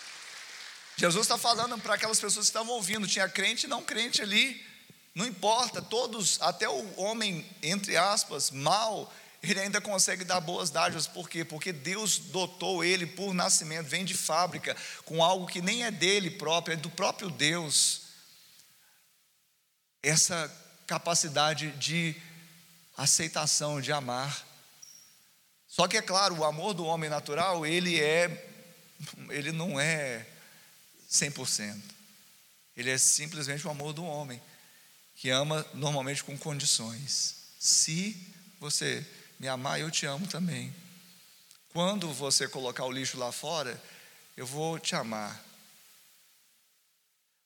[0.97, 4.67] Jesus está falando para aquelas pessoas que estavam ouvindo, tinha crente e não crente ali.
[5.15, 9.13] Não importa, todos, até o homem, entre aspas, mal,
[9.43, 11.45] ele ainda consegue dar boas dádivas, por quê?
[11.45, 16.31] Porque Deus dotou ele por nascimento, vem de fábrica, com algo que nem é dele
[16.31, 18.03] próprio, é do próprio Deus.
[20.03, 20.51] essa
[20.87, 22.17] capacidade de
[22.97, 24.47] aceitação, de amar.
[25.67, 28.47] Só que é claro, o amor do homem natural, ele é
[29.31, 30.27] ele não é
[31.11, 31.81] 100%.
[32.77, 34.41] Ele é simplesmente o amor do homem,
[35.17, 37.37] que ama normalmente com condições.
[37.59, 38.17] Se
[38.61, 39.07] você
[39.39, 40.75] me amar, eu te amo também.
[41.73, 43.81] Quando você colocar o lixo lá fora,
[44.37, 45.45] eu vou te amar.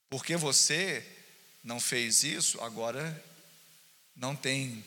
[0.09, 1.07] Porque você
[1.63, 3.23] não fez isso, agora
[4.15, 4.85] não tem.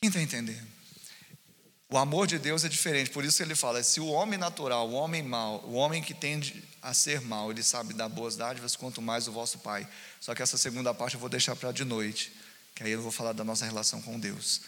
[0.00, 0.66] Quem está entendendo?
[1.92, 4.92] O amor de Deus é diferente, por isso ele fala: se o homem natural, o
[4.92, 9.02] homem mau, o homem que tende a ser mau, ele sabe dar boas dádivas, quanto
[9.02, 9.86] mais o vosso Pai.
[10.20, 12.32] Só que essa segunda parte eu vou deixar para de noite,
[12.80, 14.62] que aí eu vou falar da nossa relação com Deus.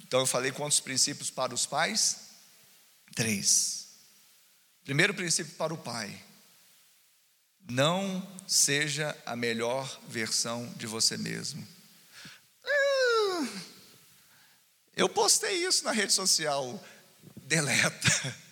[0.00, 2.16] Então eu falei quantos princípios para os pais?
[3.14, 3.90] Três.
[4.82, 6.20] Primeiro princípio para o pai:
[7.70, 11.64] não seja a melhor versão de você mesmo.
[12.64, 13.48] Ah,
[14.96, 16.84] eu postei isso na rede social,
[17.36, 18.36] deleta.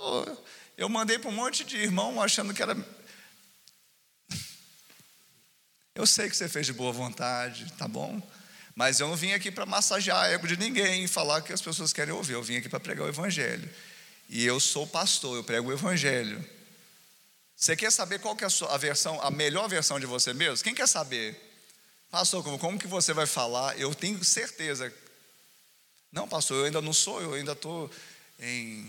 [0.00, 0.36] Ah,
[0.76, 2.74] eu mandei para um monte de irmão achando que era.
[5.98, 8.22] Eu sei que você fez de boa vontade, tá bom?
[8.72, 11.60] Mas eu não vim aqui para massagear ego de ninguém e falar o que as
[11.60, 12.34] pessoas querem ouvir.
[12.34, 13.68] Eu vim aqui para pregar o Evangelho.
[14.28, 16.48] E eu sou pastor, eu prego o Evangelho.
[17.56, 20.32] Você quer saber qual que é a, sua, a versão, a melhor versão de você
[20.32, 20.62] mesmo?
[20.62, 21.36] Quem quer saber?
[22.12, 23.76] Pastor, como, como que você vai falar?
[23.76, 24.94] Eu tenho certeza.
[26.12, 27.90] Não, pastor, eu ainda não sou, eu ainda estou
[28.38, 28.88] em.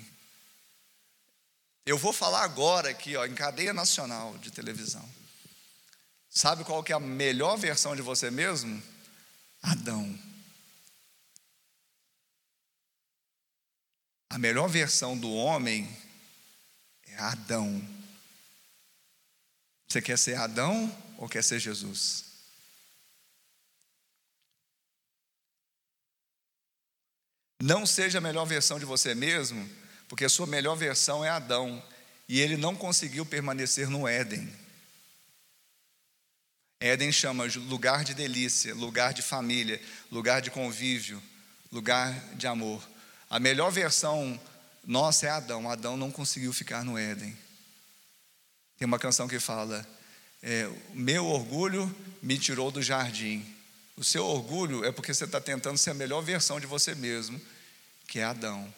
[1.87, 5.17] Eu vou falar agora aqui, ó, em cadeia nacional de televisão.
[6.29, 8.81] Sabe qual que é a melhor versão de você mesmo?
[9.61, 10.17] Adão.
[14.29, 15.89] A melhor versão do homem
[17.07, 17.81] é Adão.
[19.87, 22.25] Você quer ser Adão ou quer ser Jesus?
[27.61, 29.67] Não seja a melhor versão de você mesmo,
[30.07, 31.83] porque a sua melhor versão é Adão,
[32.27, 34.49] e ele não conseguiu permanecer no Éden.
[36.79, 41.21] Éden chama lugar de delícia, lugar de família, lugar de convívio,
[41.71, 42.81] lugar de amor.
[43.29, 44.39] A melhor versão
[44.85, 45.69] nossa é Adão.
[45.69, 47.37] Adão não conseguiu ficar no Éden.
[48.77, 49.85] Tem uma canção que fala:
[50.41, 53.45] é, Meu orgulho me tirou do jardim.
[53.97, 57.39] O seu orgulho é porque você está tentando ser a melhor versão de você mesmo,
[58.07, 58.73] que é Adão.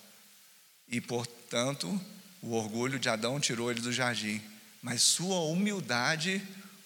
[0.88, 2.02] E, portanto,
[2.42, 4.42] o orgulho de Adão tirou ele do jardim.
[4.82, 6.42] Mas sua humildade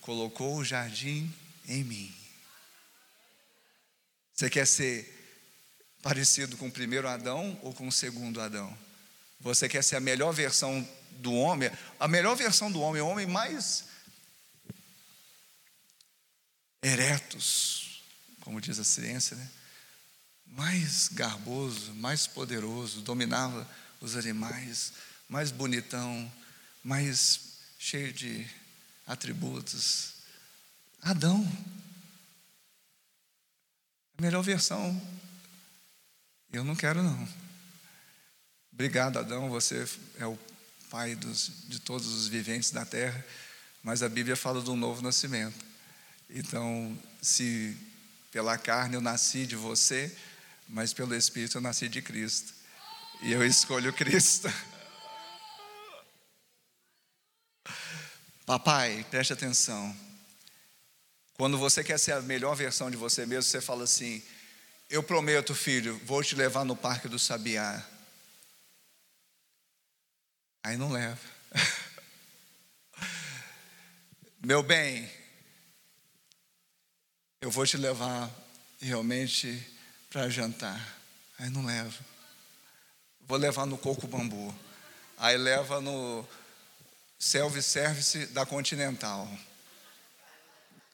[0.05, 1.33] colocou o jardim
[1.67, 2.15] em mim.
[4.31, 5.11] Você quer ser
[6.03, 8.77] parecido com o primeiro Adão ou com o segundo Adão?
[9.39, 11.71] Você quer ser a melhor versão do homem?
[11.99, 13.85] A melhor versão do homem, o homem mais
[16.83, 18.03] eretos,
[18.41, 19.49] como diz a ciência, né?
[20.45, 23.67] mais garboso, mais poderoso, dominava
[23.99, 24.93] os animais,
[25.27, 26.31] mais bonitão,
[26.83, 27.39] mais
[27.79, 28.47] cheio de
[29.05, 30.13] atributos.
[31.01, 31.45] Adão.
[34.17, 34.99] A melhor versão.
[36.51, 37.27] Eu não quero, não.
[38.71, 39.49] Obrigado, Adão.
[39.49, 39.87] Você
[40.17, 40.37] é o
[40.89, 43.23] pai dos, de todos os viventes da terra.
[43.83, 45.63] Mas a Bíblia fala do novo nascimento.
[46.29, 47.77] Então, se
[48.31, 50.13] pela carne eu nasci de você,
[50.67, 52.53] mas pelo Espírito eu nasci de Cristo.
[53.21, 54.51] E eu escolho Cristo.
[58.45, 59.97] Papai, preste atenção.
[61.33, 64.21] Quando você quer ser a melhor versão de você mesmo, você fala assim:
[64.87, 67.83] Eu prometo, filho, vou te levar no Parque do Sabiá.
[70.63, 71.19] Aí não leva.
[74.45, 75.09] Meu bem,
[77.41, 78.29] eu vou te levar
[78.79, 79.59] realmente
[80.11, 80.79] para jantar.
[81.39, 82.05] Aí não leva.
[83.21, 84.53] Vou levar no coco bambu.
[85.17, 86.23] Aí leva no
[87.25, 89.27] self-service da Continental.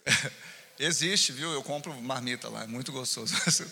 [0.79, 1.51] Existe, viu?
[1.51, 3.35] Eu compro marmita lá, é muito gostoso.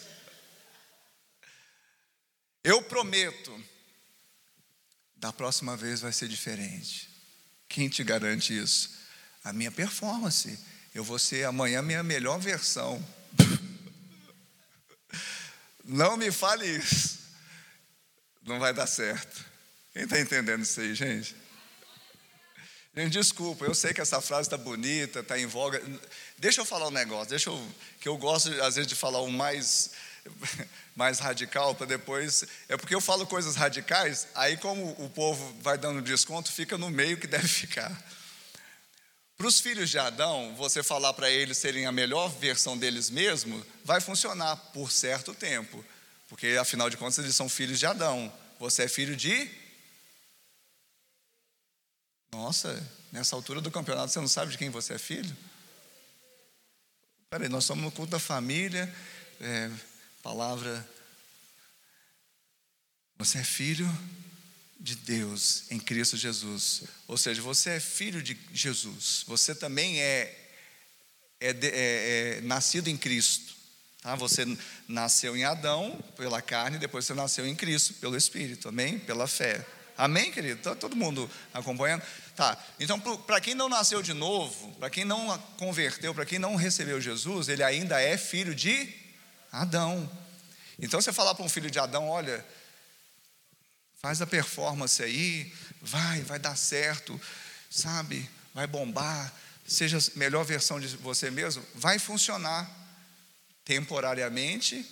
[2.62, 3.64] Eu prometo,
[5.16, 7.10] da próxima vez vai ser diferente.
[7.70, 9.00] Quem te garante isso?
[9.42, 10.60] A minha performance.
[10.94, 13.02] Eu vou ser amanhã minha melhor versão.
[15.86, 17.20] Não me fale isso.
[18.44, 19.46] Não vai dar certo.
[19.94, 21.39] Quem está entendendo isso aí, gente?
[23.08, 25.82] Desculpa, eu sei que essa frase está bonita, está em voga.
[26.38, 27.68] Deixa eu falar um negócio, deixa eu,
[28.00, 29.92] que eu gosto às vezes de falar um mais,
[30.96, 32.44] mais radical para depois.
[32.68, 36.90] É porque eu falo coisas radicais, aí como o povo vai dando desconto, fica no
[36.90, 37.96] meio que deve ficar.
[39.38, 43.66] Para os filhos de Adão, você falar para eles serem a melhor versão deles mesmos,
[43.86, 45.86] vai funcionar por certo tempo.
[46.28, 48.30] Porque afinal de contas eles são filhos de Adão.
[48.60, 49.50] Você é filho de.
[52.32, 55.36] Nossa, nessa altura do campeonato você não sabe de quem você é filho?
[57.30, 58.92] Peraí, nós somos no culto da família,
[59.40, 59.70] é,
[60.24, 60.88] palavra.
[63.18, 63.88] Você é filho
[64.80, 66.84] de Deus em Cristo Jesus.
[67.08, 69.24] Ou seja, você é filho de Jesus.
[69.28, 70.52] Você também é,
[71.40, 71.58] é, é,
[72.38, 73.54] é nascido em Cristo.
[74.02, 74.16] Tá?
[74.16, 74.46] Você
[74.88, 78.70] nasceu em Adão pela carne, depois você nasceu em Cristo pelo Espírito.
[78.70, 78.98] Amém?
[78.98, 79.66] Pela fé.
[80.00, 80.60] Amém, querido?
[80.60, 82.04] Está todo mundo acompanhando?
[82.36, 82.58] Tá.
[82.80, 87.00] Então, para quem não nasceu de novo, para quem não converteu, para quem não recebeu
[87.02, 88.92] Jesus, ele ainda é filho de
[89.52, 90.10] Adão.
[90.80, 92.46] Então, você falar para um filho de Adão: olha,
[94.00, 97.20] Faz a performance aí, vai, vai dar certo,
[97.70, 98.30] sabe?
[98.54, 99.34] Vai bombar,
[99.68, 102.70] seja a melhor versão de você mesmo, vai funcionar
[103.66, 104.90] temporariamente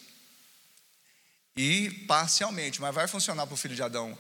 [1.56, 4.18] e parcialmente, mas vai funcionar para o filho de Adão.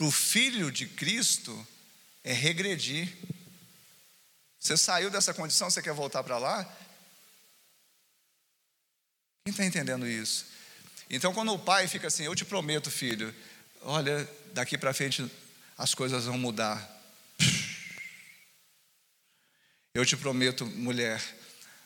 [0.00, 1.68] Para o filho de Cristo
[2.24, 3.14] é regredir.
[4.58, 6.64] Você saiu dessa condição, você quer voltar para lá?
[9.44, 10.46] Quem está entendendo isso?
[11.10, 13.34] Então, quando o pai fica assim, eu te prometo, filho,
[13.82, 15.30] olha, daqui para frente
[15.76, 16.80] as coisas vão mudar.
[19.92, 21.22] Eu te prometo, mulher,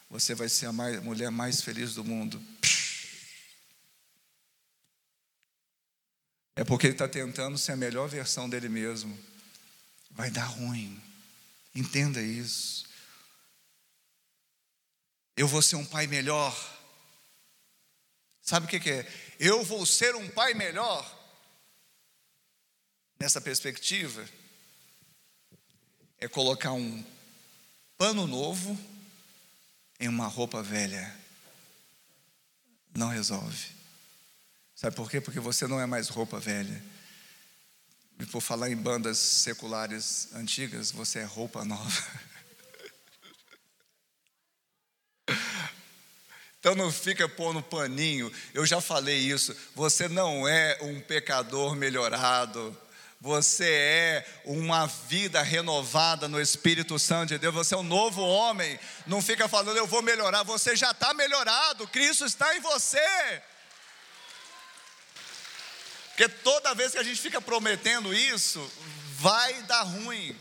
[0.09, 2.41] você vai ser a mais, mulher mais feliz do mundo.
[6.57, 9.19] É porque ele está tentando ser a melhor versão dele mesmo.
[10.11, 11.01] Vai dar ruim.
[11.75, 12.85] Entenda isso.
[15.37, 16.55] Eu vou ser um pai melhor.
[18.41, 19.35] Sabe o que é?
[19.41, 21.23] Eu vou ser um pai melhor
[23.19, 24.25] nessa perspectiva
[26.19, 27.05] é colocar um
[27.97, 28.79] pano novo
[30.01, 31.15] em uma roupa velha.
[32.95, 33.69] Não resolve.
[34.75, 35.20] Sabe por quê?
[35.20, 36.83] Porque você não é mais roupa velha.
[38.18, 42.05] E por falar em bandas seculares antigas, você é roupa nova.
[46.64, 48.33] Então não fica pondo paninho.
[48.55, 49.55] Eu já falei isso.
[49.75, 52.75] Você não é um pecador melhorado.
[53.20, 57.55] Você é uma vida renovada no Espírito Santo de Deus.
[57.55, 58.81] Você é um novo homem.
[59.07, 60.43] Não fica falando, eu vou melhorar.
[60.43, 61.87] Você já está melhorado.
[61.89, 63.43] Cristo está em você.
[66.15, 68.71] Porque toda vez que a gente fica prometendo isso,
[69.19, 70.35] vai dar ruim.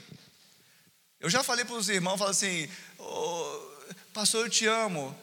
[1.20, 2.70] Eu já falei para os irmãos, falo assim,
[3.00, 3.72] oh,
[4.14, 5.20] pastor, eu te amo.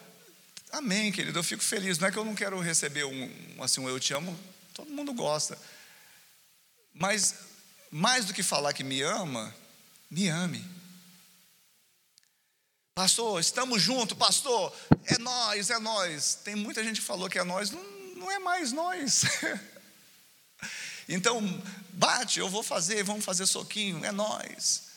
[0.72, 1.98] Amém, querido, eu fico feliz.
[1.98, 4.36] Não é que eu não quero receber um, assim, um eu te amo,
[4.74, 5.56] todo mundo gosta.
[6.92, 7.36] Mas
[7.88, 9.54] mais do que falar que me ama,
[10.10, 10.68] me ame.
[12.92, 16.34] Pastor, estamos juntos, pastor, é nós, é nós.
[16.42, 17.84] Tem muita gente que falou que é nós, não,
[18.16, 19.22] não é mais nós.
[21.10, 21.42] então,
[21.92, 24.90] bate, eu vou fazer, vamos fazer soquinho, é nós.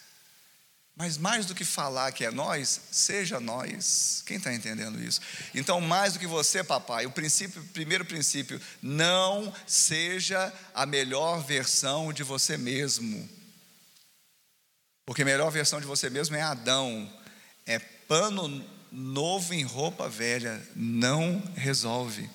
[0.95, 4.22] Mas mais do que falar que é nós, seja nós.
[4.28, 5.20] Quem está entendendo isso?
[5.55, 12.14] Então, mais do que você, papai, o princípio, primeiro princípio, não seja a melhor versão
[12.14, 13.28] de você mesmo.
[15.03, 17.11] Porque a melhor versão de você mesmo é Adão.
[17.66, 20.61] É pano novo em roupa velha.
[20.76, 22.30] Não resolve.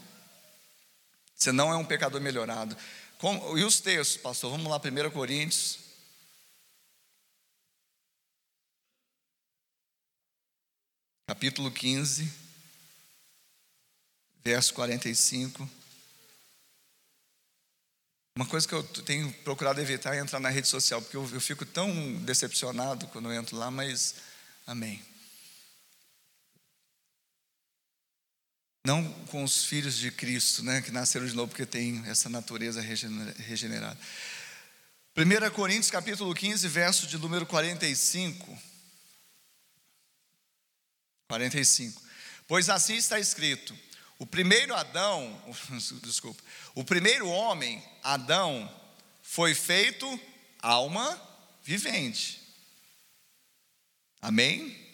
[1.37, 2.77] Você não é um pecador melhorado.
[3.19, 4.51] Como, e os textos, pastor?
[4.51, 5.89] Vamos lá, 1 Coríntios
[11.29, 12.33] capítulo 15,
[14.43, 15.69] verso 45.
[18.35, 21.41] Uma coisa que eu tenho procurado evitar é entrar na rede social, porque eu, eu
[21.41, 24.15] fico tão decepcionado quando eu entro lá, mas
[24.67, 25.05] amém.
[28.85, 32.81] Não com os filhos de Cristo, né, que nasceram de novo, porque tem essa natureza
[32.81, 33.99] regenerada.
[35.17, 38.59] 1 Coríntios capítulo 15, verso de número 45.
[41.29, 42.03] 45.
[42.47, 43.77] Pois assim está escrito:
[44.19, 45.43] o primeiro Adão,
[46.03, 46.43] desculpa,
[46.75, 48.73] o primeiro homem, Adão,
[49.23, 50.09] foi feito
[50.61, 51.21] alma
[51.63, 52.41] vivente.
[54.21, 54.88] Amém?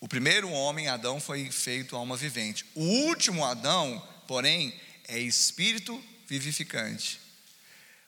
[0.00, 2.64] O primeiro homem, Adão, foi feito alma vivente.
[2.74, 4.78] O último Adão, porém,
[5.08, 7.20] é espírito vivificante.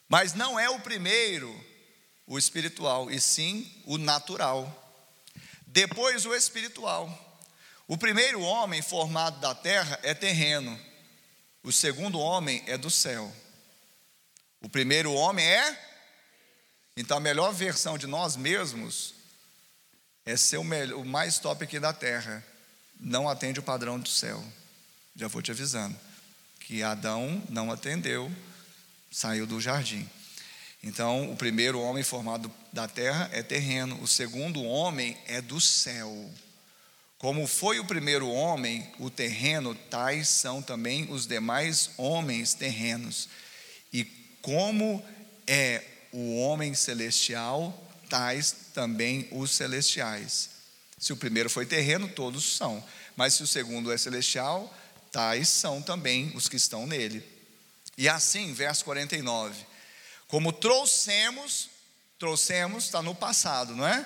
[0.09, 1.49] Mas não é o primeiro,
[2.26, 4.84] o espiritual, e sim o natural.
[5.66, 7.26] Depois o espiritual.
[7.86, 10.78] O primeiro homem formado da terra é terreno,
[11.62, 13.34] o segundo homem é do céu.
[14.61, 15.89] O primeiro homem é.
[16.97, 19.14] Então, a melhor versão de nós mesmos
[20.29, 22.45] é ser o, melhor, o mais top aqui da terra.
[23.01, 24.45] Não atende o padrão do céu.
[25.16, 25.97] Já vou te avisando.
[26.61, 28.31] Que Adão não atendeu,
[29.11, 30.07] saiu do jardim.
[30.85, 36.31] Então, o primeiro homem formado da terra é terreno, o segundo homem é do céu.
[37.16, 43.31] Como foi o primeiro homem, o terreno, tais são também os demais homens terrenos.
[43.91, 44.05] E
[44.43, 45.03] como
[45.47, 50.50] é o homem celestial, tais também os celestiais.
[50.98, 52.84] Se o primeiro foi terreno, todos são.
[53.16, 54.74] Mas se o segundo é celestial,
[55.12, 57.24] tais são também os que estão nele.
[57.96, 59.54] E assim, verso 49.
[60.26, 61.68] Como trouxemos,
[62.18, 64.04] trouxemos, está no passado, não é?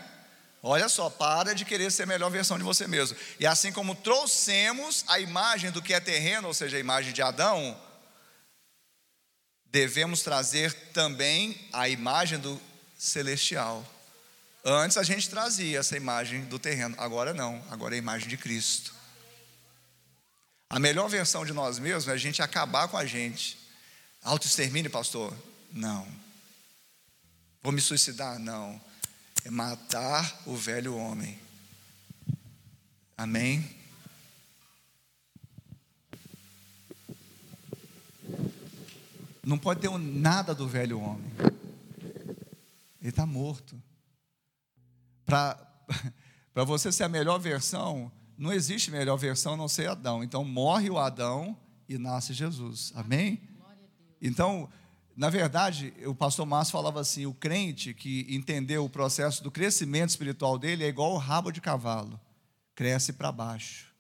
[0.62, 3.16] Olha só, para de querer ser a melhor versão de você mesmo.
[3.40, 7.20] E assim como trouxemos a imagem do que é terreno, ou seja, a imagem de
[7.20, 7.76] Adão,
[9.66, 12.61] devemos trazer também a imagem do
[13.03, 13.84] celestial.
[14.64, 18.36] Antes a gente trazia essa imagem do terreno, agora não, agora é a imagem de
[18.36, 18.94] Cristo.
[20.70, 23.59] A melhor versão de nós mesmos é a gente acabar com a gente.
[24.22, 25.36] Autoextermínio, pastor?
[25.72, 26.07] Não.
[27.62, 28.38] Vou me suicidar?
[28.38, 28.80] Não
[29.44, 31.38] é matar o velho homem.
[33.16, 33.76] Amém?
[39.44, 41.51] Não pode ter nada do velho homem.
[43.03, 43.82] Ele está morto.
[45.26, 45.59] Para
[46.64, 50.22] você ser a melhor versão, não existe melhor versão a não ser Adão.
[50.22, 52.92] Então morre o Adão e nasce Jesus.
[52.94, 53.42] Amém?
[54.20, 54.70] Então,
[55.16, 60.11] na verdade, o pastor Márcio falava assim: o crente que entendeu o processo do crescimento
[60.11, 62.20] espiritual dele é igual o rabo de cavalo,
[62.72, 63.92] cresce para baixo.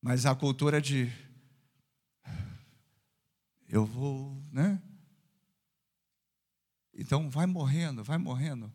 [0.00, 1.12] Mas a cultura de
[3.68, 4.80] eu vou, né?
[6.96, 8.72] Então vai morrendo, vai morrendo.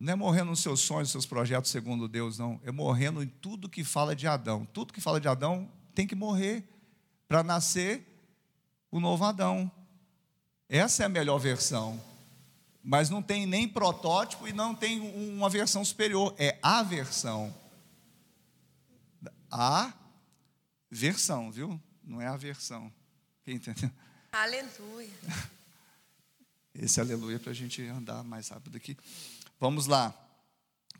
[0.00, 2.60] Não é morrendo nos seus sonhos, nos seus projetos segundo Deus, não.
[2.64, 4.64] É morrendo em tudo que fala de Adão.
[4.66, 6.66] Tudo que fala de Adão tem que morrer
[7.28, 8.04] para nascer
[8.90, 9.70] o novo Adão.
[10.68, 12.02] Essa é a melhor versão.
[12.82, 16.34] Mas não tem nem protótipo e não tem uma versão superior.
[16.38, 17.54] É a versão.
[19.50, 19.92] A
[20.90, 21.80] versão, viu?
[22.02, 22.92] Não é a versão.
[23.42, 23.90] Quem entendeu?
[24.32, 25.10] Aleluia.
[26.74, 28.96] Esse aleluia para a gente andar mais rápido aqui.
[29.60, 30.12] Vamos lá.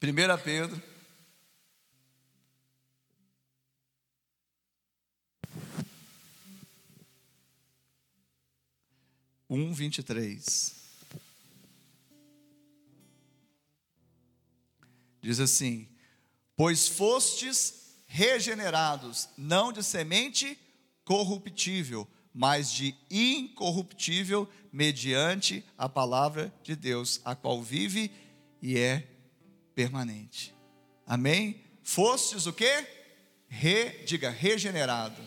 [0.02, 0.80] 1 Pedro
[9.54, 10.74] 1, 23.
[15.20, 15.88] Diz assim:
[16.56, 20.58] Pois fostes regenerados, não de semente
[21.04, 28.10] corruptível, mas de incorruptível, mediante a palavra de Deus, a qual vive
[28.60, 29.06] e é
[29.74, 30.52] permanente.
[31.06, 31.60] Amém?
[31.84, 32.86] Fostes o quê?
[33.48, 35.22] Re, diga, regenerado.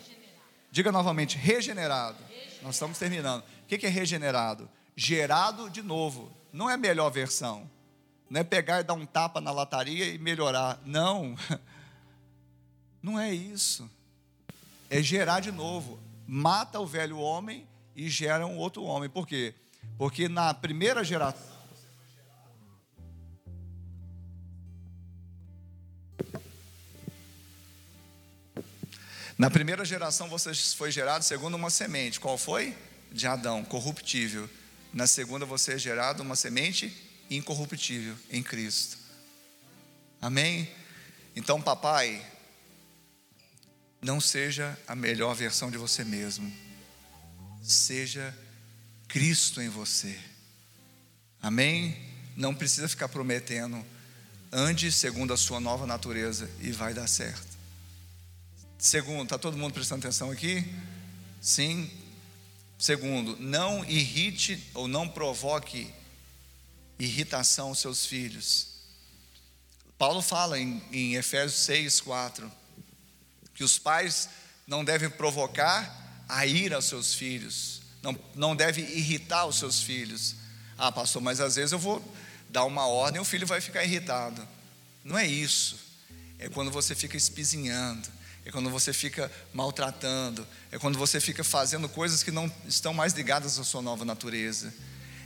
[0.69, 2.17] Diga novamente, regenerado.
[2.27, 2.61] regenerado.
[2.61, 3.41] Nós estamos terminando.
[3.41, 4.69] O que é regenerado?
[4.95, 6.35] Gerado de novo.
[6.51, 7.69] Não é a melhor versão.
[8.29, 10.81] Não é pegar e dar um tapa na lataria e melhorar.
[10.85, 11.37] Não.
[13.01, 13.89] Não é isso.
[14.89, 15.99] É gerar de novo.
[16.27, 19.09] Mata o velho homem e gera um outro homem.
[19.09, 19.55] Por quê?
[19.97, 21.57] Porque na primeira geração.
[29.37, 32.19] Na primeira geração você foi gerado segundo uma semente.
[32.19, 32.75] Qual foi?
[33.11, 34.49] de Adão, corruptível.
[34.93, 36.95] Na segunda você é gerado uma semente
[37.29, 38.97] incorruptível em Cristo.
[40.21, 40.69] Amém?
[41.35, 42.25] Então, papai,
[44.01, 46.51] não seja a melhor versão de você mesmo.
[47.61, 48.35] Seja
[49.07, 50.17] Cristo em você.
[51.41, 51.97] Amém?
[52.35, 53.83] Não precisa ficar prometendo.
[54.51, 57.57] Ande segundo a sua nova natureza e vai dar certo.
[58.77, 60.65] Segundo, está todo mundo prestando atenção aqui?
[61.41, 61.89] Sim,
[62.77, 65.91] Segundo, não irrite ou não provoque
[66.99, 68.67] irritação aos seus filhos.
[69.97, 72.51] Paulo fala em, em Efésios 6, 4,
[73.57, 74.29] que os pais
[74.67, 80.35] não devem provocar a ira aos seus filhos, não, não devem irritar os seus filhos.
[80.77, 81.99] Ah, pastor, mas às vezes eu vou
[82.49, 84.47] dar uma ordem e o filho vai ficar irritado.
[85.03, 85.79] Não é isso.
[86.37, 88.07] É quando você fica espizinhando,
[88.45, 93.13] é quando você fica maltratando, é quando você fica fazendo coisas que não estão mais
[93.13, 94.71] ligadas à sua nova natureza.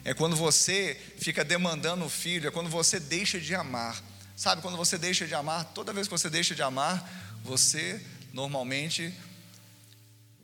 [0.06, 4.02] É quando você fica demandando o filho, é quando você deixa de amar.
[4.38, 7.06] Sabe, quando você deixa de amar, toda vez que você deixa de amar,
[7.44, 8.02] você
[8.34, 9.14] normalmente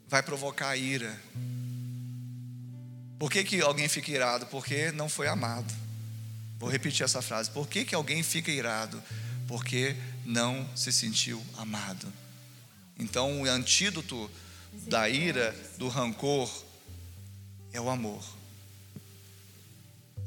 [0.08, 1.20] vai provocar ira.
[3.20, 4.46] Por que, que alguém fica irado?
[4.48, 5.74] Porque não foi amado.
[6.60, 7.50] Vou repetir essa frase.
[7.50, 9.02] Por que, que alguém fica irado?
[9.48, 12.12] Porque não se sentiu amado.
[13.00, 14.30] Então, o antídoto
[14.88, 16.52] da ira, do rancor,
[17.72, 18.24] é o amor.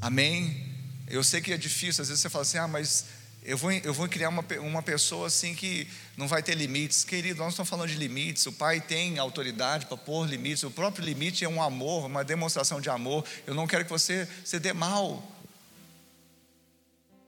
[0.00, 0.68] Amém?
[1.08, 3.06] Eu sei que é difícil, às vezes você fala assim: ah, mas
[3.42, 7.04] eu vou, eu vou criar uma, uma pessoa assim que não vai ter limites.
[7.04, 8.44] Querido, nós estamos falando de limites.
[8.46, 10.62] O pai tem autoridade para pôr limites.
[10.62, 13.24] O próprio limite é um amor, uma demonstração de amor.
[13.46, 15.26] Eu não quero que você se dê mal.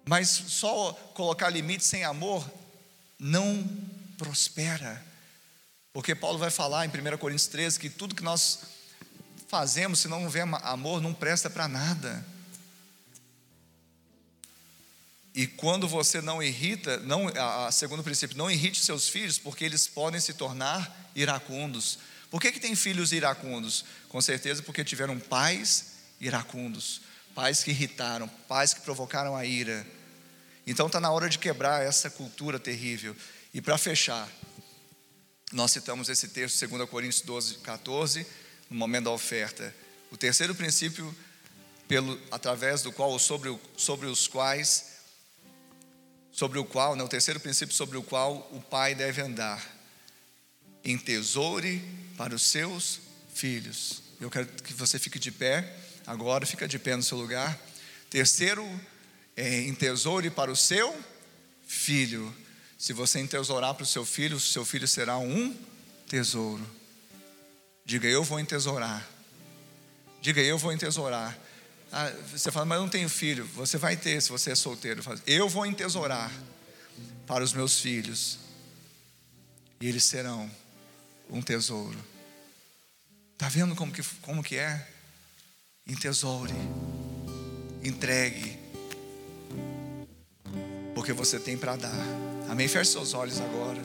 [0.05, 2.49] Mas só colocar limites sem amor
[3.19, 3.67] não
[4.19, 5.03] prospera.
[5.93, 8.61] Porque Paulo vai falar em 1 Coríntios 13 que tudo que nós
[9.49, 12.25] fazemos, se não houver amor, não presta para nada.
[15.35, 19.65] E quando você não irrita, não, a, a, segundo princípio, não irrite seus filhos, porque
[19.65, 21.99] eles podem se tornar iracundos.
[22.31, 23.85] Por que, que tem filhos iracundos?
[24.09, 27.01] Com certeza porque tiveram pais iracundos,
[27.35, 29.87] pais que irritaram, pais que provocaram a ira.
[30.67, 33.17] Então está na hora de quebrar essa cultura terrível.
[33.55, 34.29] E para fechar,
[35.51, 38.27] nós citamos esse texto, 2 Coríntios 12, 14,
[38.69, 39.75] no momento da oferta.
[40.11, 41.15] O terceiro princípio,
[41.89, 44.92] pelo, através do qual, sobre, sobre os quais
[46.33, 49.63] sobre o qual, né, o terceiro princípio sobre o qual o pai deve andar.
[50.85, 51.81] Entesoure
[52.17, 53.01] para os seus
[53.35, 54.03] filhos.
[54.21, 55.77] Eu quero que você fique de pé,
[56.07, 57.59] agora fica de pé no seu lugar.
[58.09, 58.67] Terceiro,
[59.37, 60.97] é, entesoure para o seu
[61.67, 62.35] filho.
[62.79, 65.57] Se você entesourar para o seu filho, o seu filho será um
[66.09, 66.69] tesouro.
[67.85, 69.09] Diga, eu vou entesourar.
[70.21, 71.39] Diga, eu vou entesourar.
[71.93, 73.45] Ah, você fala, mas eu não tenho filho.
[73.55, 75.03] Você vai ter se você é solteiro.
[75.27, 76.33] Eu vou entesourar
[77.27, 78.39] para os meus filhos,
[79.81, 80.51] e eles serão
[81.31, 81.99] um tesouro.
[83.35, 84.89] Está vendo como que, como que é?
[85.87, 86.55] Entesoure,
[87.83, 88.59] entregue,
[90.95, 91.93] porque você tem para dar.
[92.49, 92.69] Amém?
[92.69, 93.83] Feche seus olhos agora.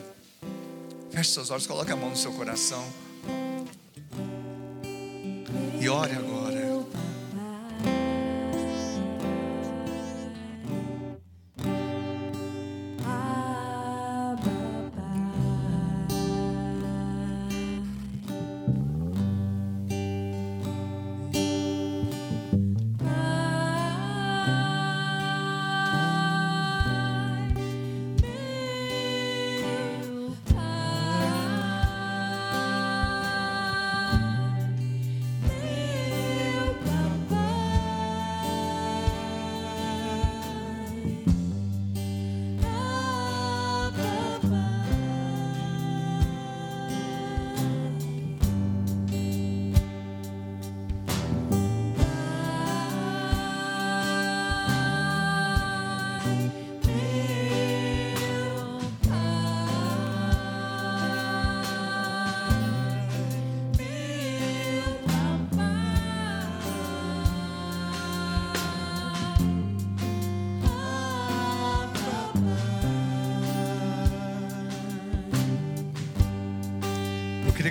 [1.10, 2.86] Feche seus olhos, coloque a mão no seu coração.
[5.80, 6.47] E ore agora.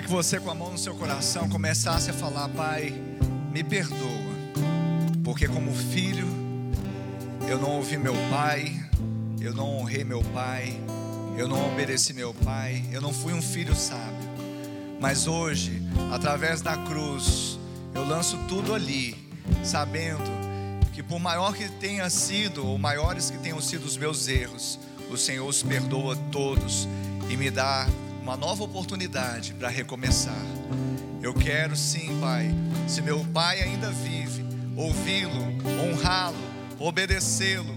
[0.08, 2.94] Que você, com a mão no seu coração, começasse a falar: Pai,
[3.52, 4.32] me perdoa,
[5.22, 6.26] porque como filho,
[7.46, 8.74] eu não ouvi meu pai,
[9.38, 10.80] eu não honrei meu pai,
[11.36, 14.28] eu não obedeci meu pai, eu não fui um filho sábio.
[14.98, 17.58] Mas hoje, através da cruz,
[17.94, 19.14] eu lanço tudo ali,
[19.62, 20.24] sabendo
[20.94, 24.78] que por maior que tenha sido, ou maiores que tenham sido os meus erros,
[25.10, 26.88] o Senhor os perdoa todos
[27.28, 27.86] e me dá
[28.28, 30.44] uma nova oportunidade para recomeçar.
[31.22, 32.50] Eu quero sim, Pai,
[32.86, 34.44] se meu Pai ainda vive,
[34.76, 35.32] ouvi-lo,
[35.82, 36.36] honrá-lo,
[36.78, 37.74] obedecê-lo,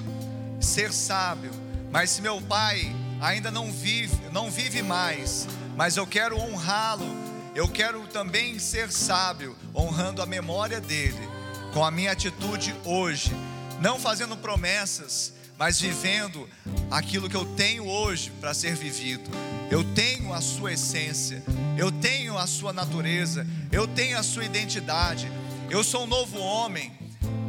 [0.59, 1.51] ser sábio.
[1.89, 5.47] Mas se meu Pai ainda não vive, não vive mais,
[5.77, 7.07] mas eu quero honrá-lo,
[7.55, 11.29] eu quero também ser sábio, honrando a memória dele,
[11.73, 13.31] com a minha atitude hoje,
[13.79, 16.45] não fazendo promessas, mas vivendo
[16.89, 19.31] aquilo que eu tenho hoje para ser vivido.
[19.71, 21.41] Eu tenho a sua essência,
[21.77, 25.31] eu tenho a sua natureza, eu tenho a sua identidade.
[25.69, 26.91] Eu sou um novo homem.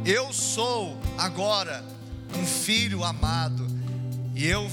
[0.05, 1.83] Eu sou agora
[2.33, 3.67] um filho amado.
[4.33, 4.71] E eu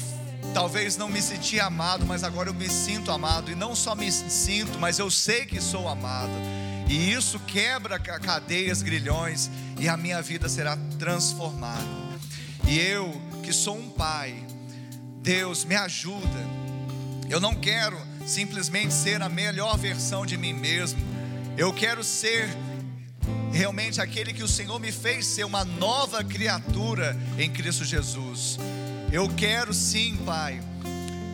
[0.54, 3.50] talvez não me senti amado, mas agora eu me sinto amado.
[3.50, 6.30] E não só me sinto, mas eu sei que sou amado.
[6.88, 11.82] E isso quebra cadeias, grilhões, e a minha vida será transformada.
[12.68, 14.36] E eu que sou um pai,
[15.20, 16.59] Deus me ajuda.
[17.30, 21.00] Eu não quero simplesmente ser a melhor versão de mim mesmo.
[21.56, 22.48] Eu quero ser
[23.52, 28.58] realmente aquele que o Senhor me fez ser uma nova criatura em Cristo Jesus.
[29.12, 30.60] Eu quero sim, Pai,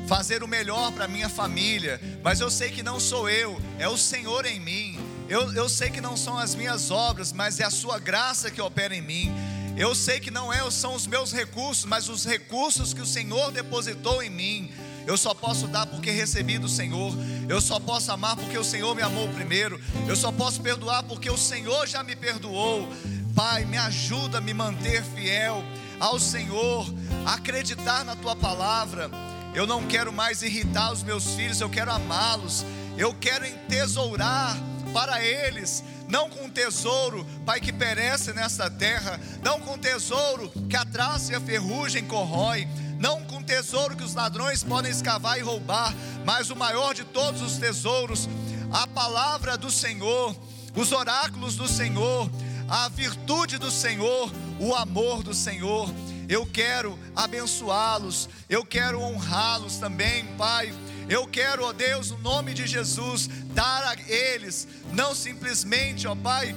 [0.06, 3.96] fazer o melhor para minha família, mas eu sei que não sou eu, é o
[3.96, 4.98] Senhor em mim.
[5.30, 8.60] Eu, eu sei que não são as minhas obras, mas é a Sua graça que
[8.60, 9.34] opera em mim.
[9.78, 13.50] Eu sei que não é, são os meus recursos, mas os recursos que o Senhor
[13.50, 14.70] depositou em mim.
[15.06, 17.14] Eu só posso dar porque recebi do Senhor.
[17.48, 19.80] Eu só posso amar porque o Senhor me amou primeiro.
[20.08, 22.88] Eu só posso perdoar porque o Senhor já me perdoou.
[23.34, 25.62] Pai, me ajuda a me manter fiel
[26.00, 26.86] ao Senhor,
[27.24, 29.10] acreditar na tua palavra.
[29.54, 32.64] Eu não quero mais irritar os meus filhos, eu quero amá-los.
[32.96, 34.56] Eu quero entesourar
[34.92, 40.84] para eles, não com tesouro, Pai, que perece nesta terra, não com tesouro que a
[40.84, 42.66] traça e a ferrugem corrói,
[42.98, 45.94] não com tesouro que os ladrões podem escavar e roubar,
[46.24, 48.28] mas o maior de todos os tesouros,
[48.72, 50.34] a palavra do Senhor,
[50.74, 52.30] os oráculos do Senhor,
[52.68, 55.88] a virtude do Senhor, o amor do Senhor.
[56.28, 60.74] Eu quero abençoá-los, eu quero honrá-los também, Pai.
[61.08, 66.54] Eu quero, ó Deus, no nome de Jesus, dar a eles, não simplesmente, ó Pai,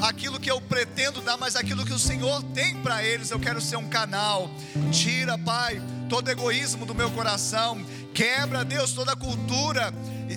[0.00, 3.30] aquilo que eu pretendo dar, mas aquilo que o Senhor tem para eles.
[3.30, 4.50] Eu quero ser um canal.
[4.92, 7.84] Tira, Pai, todo egoísmo do meu coração.
[8.14, 9.92] Quebra, Deus, toda a cultura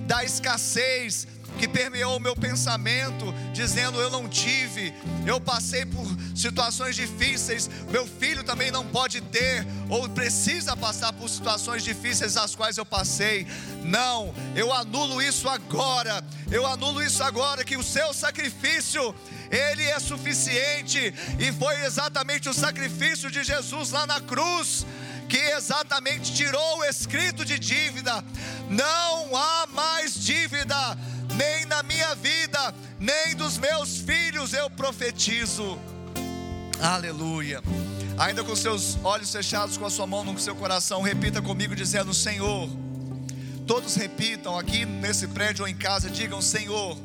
[0.07, 1.27] da escassez,
[1.57, 4.93] que permeou o meu pensamento, dizendo: Eu não tive,
[5.25, 11.29] eu passei por situações difíceis, meu filho também não pode ter, ou precisa passar por
[11.29, 13.45] situações difíceis as quais eu passei.
[13.83, 19.13] Não, eu anulo isso agora, eu anulo isso agora, que o seu sacrifício,
[19.51, 24.85] ele é suficiente, e foi exatamente o sacrifício de Jesus lá na cruz
[25.27, 28.21] que exatamente tirou o escrito de dívida.
[28.69, 30.75] Não há mais dívida
[31.37, 35.79] nem na minha vida, nem dos meus filhos eu profetizo.
[36.81, 37.61] Aleluia.
[38.17, 42.13] Ainda com seus olhos fechados, com a sua mão no seu coração, repita comigo dizendo:
[42.13, 42.69] Senhor.
[43.65, 46.97] Todos repitam aqui nesse prédio ou em casa, digam: Senhor,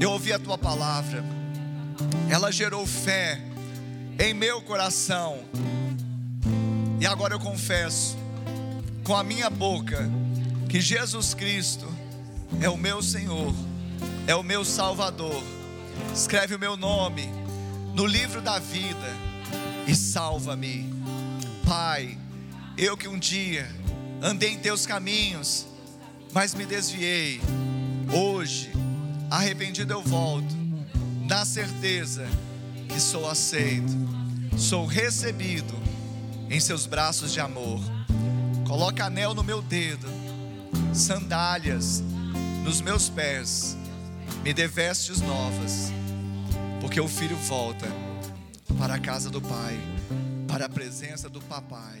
[0.00, 1.22] eu ouvi a tua palavra,
[2.30, 3.40] ela gerou fé
[4.18, 5.44] em meu coração,
[6.98, 8.16] e agora eu confesso
[9.04, 10.10] com a minha boca
[10.68, 11.86] que Jesus Cristo
[12.60, 13.54] é o meu Senhor,
[14.26, 15.42] é o meu Salvador.
[16.14, 17.28] Escreve o meu nome
[17.94, 19.16] no livro da vida
[19.86, 20.88] e salva-me.
[21.66, 22.16] Pai,
[22.76, 23.68] eu que um dia
[24.22, 25.66] andei em teus caminhos,
[26.32, 27.40] mas me desviei.
[28.12, 28.70] Hoje,
[29.30, 30.54] arrependido eu volto,
[31.28, 32.26] na certeza
[32.88, 33.92] que sou aceito,
[34.58, 35.72] sou recebido
[36.50, 37.80] em seus braços de amor.
[38.66, 40.08] Coloca anel no meu dedo,
[40.92, 42.02] sandálias
[42.64, 43.76] nos meus pés,
[44.42, 45.92] me dê vestes novas,
[46.80, 47.86] porque o filho volta
[48.78, 49.78] para a casa do pai,
[50.48, 52.00] para a presença do papai.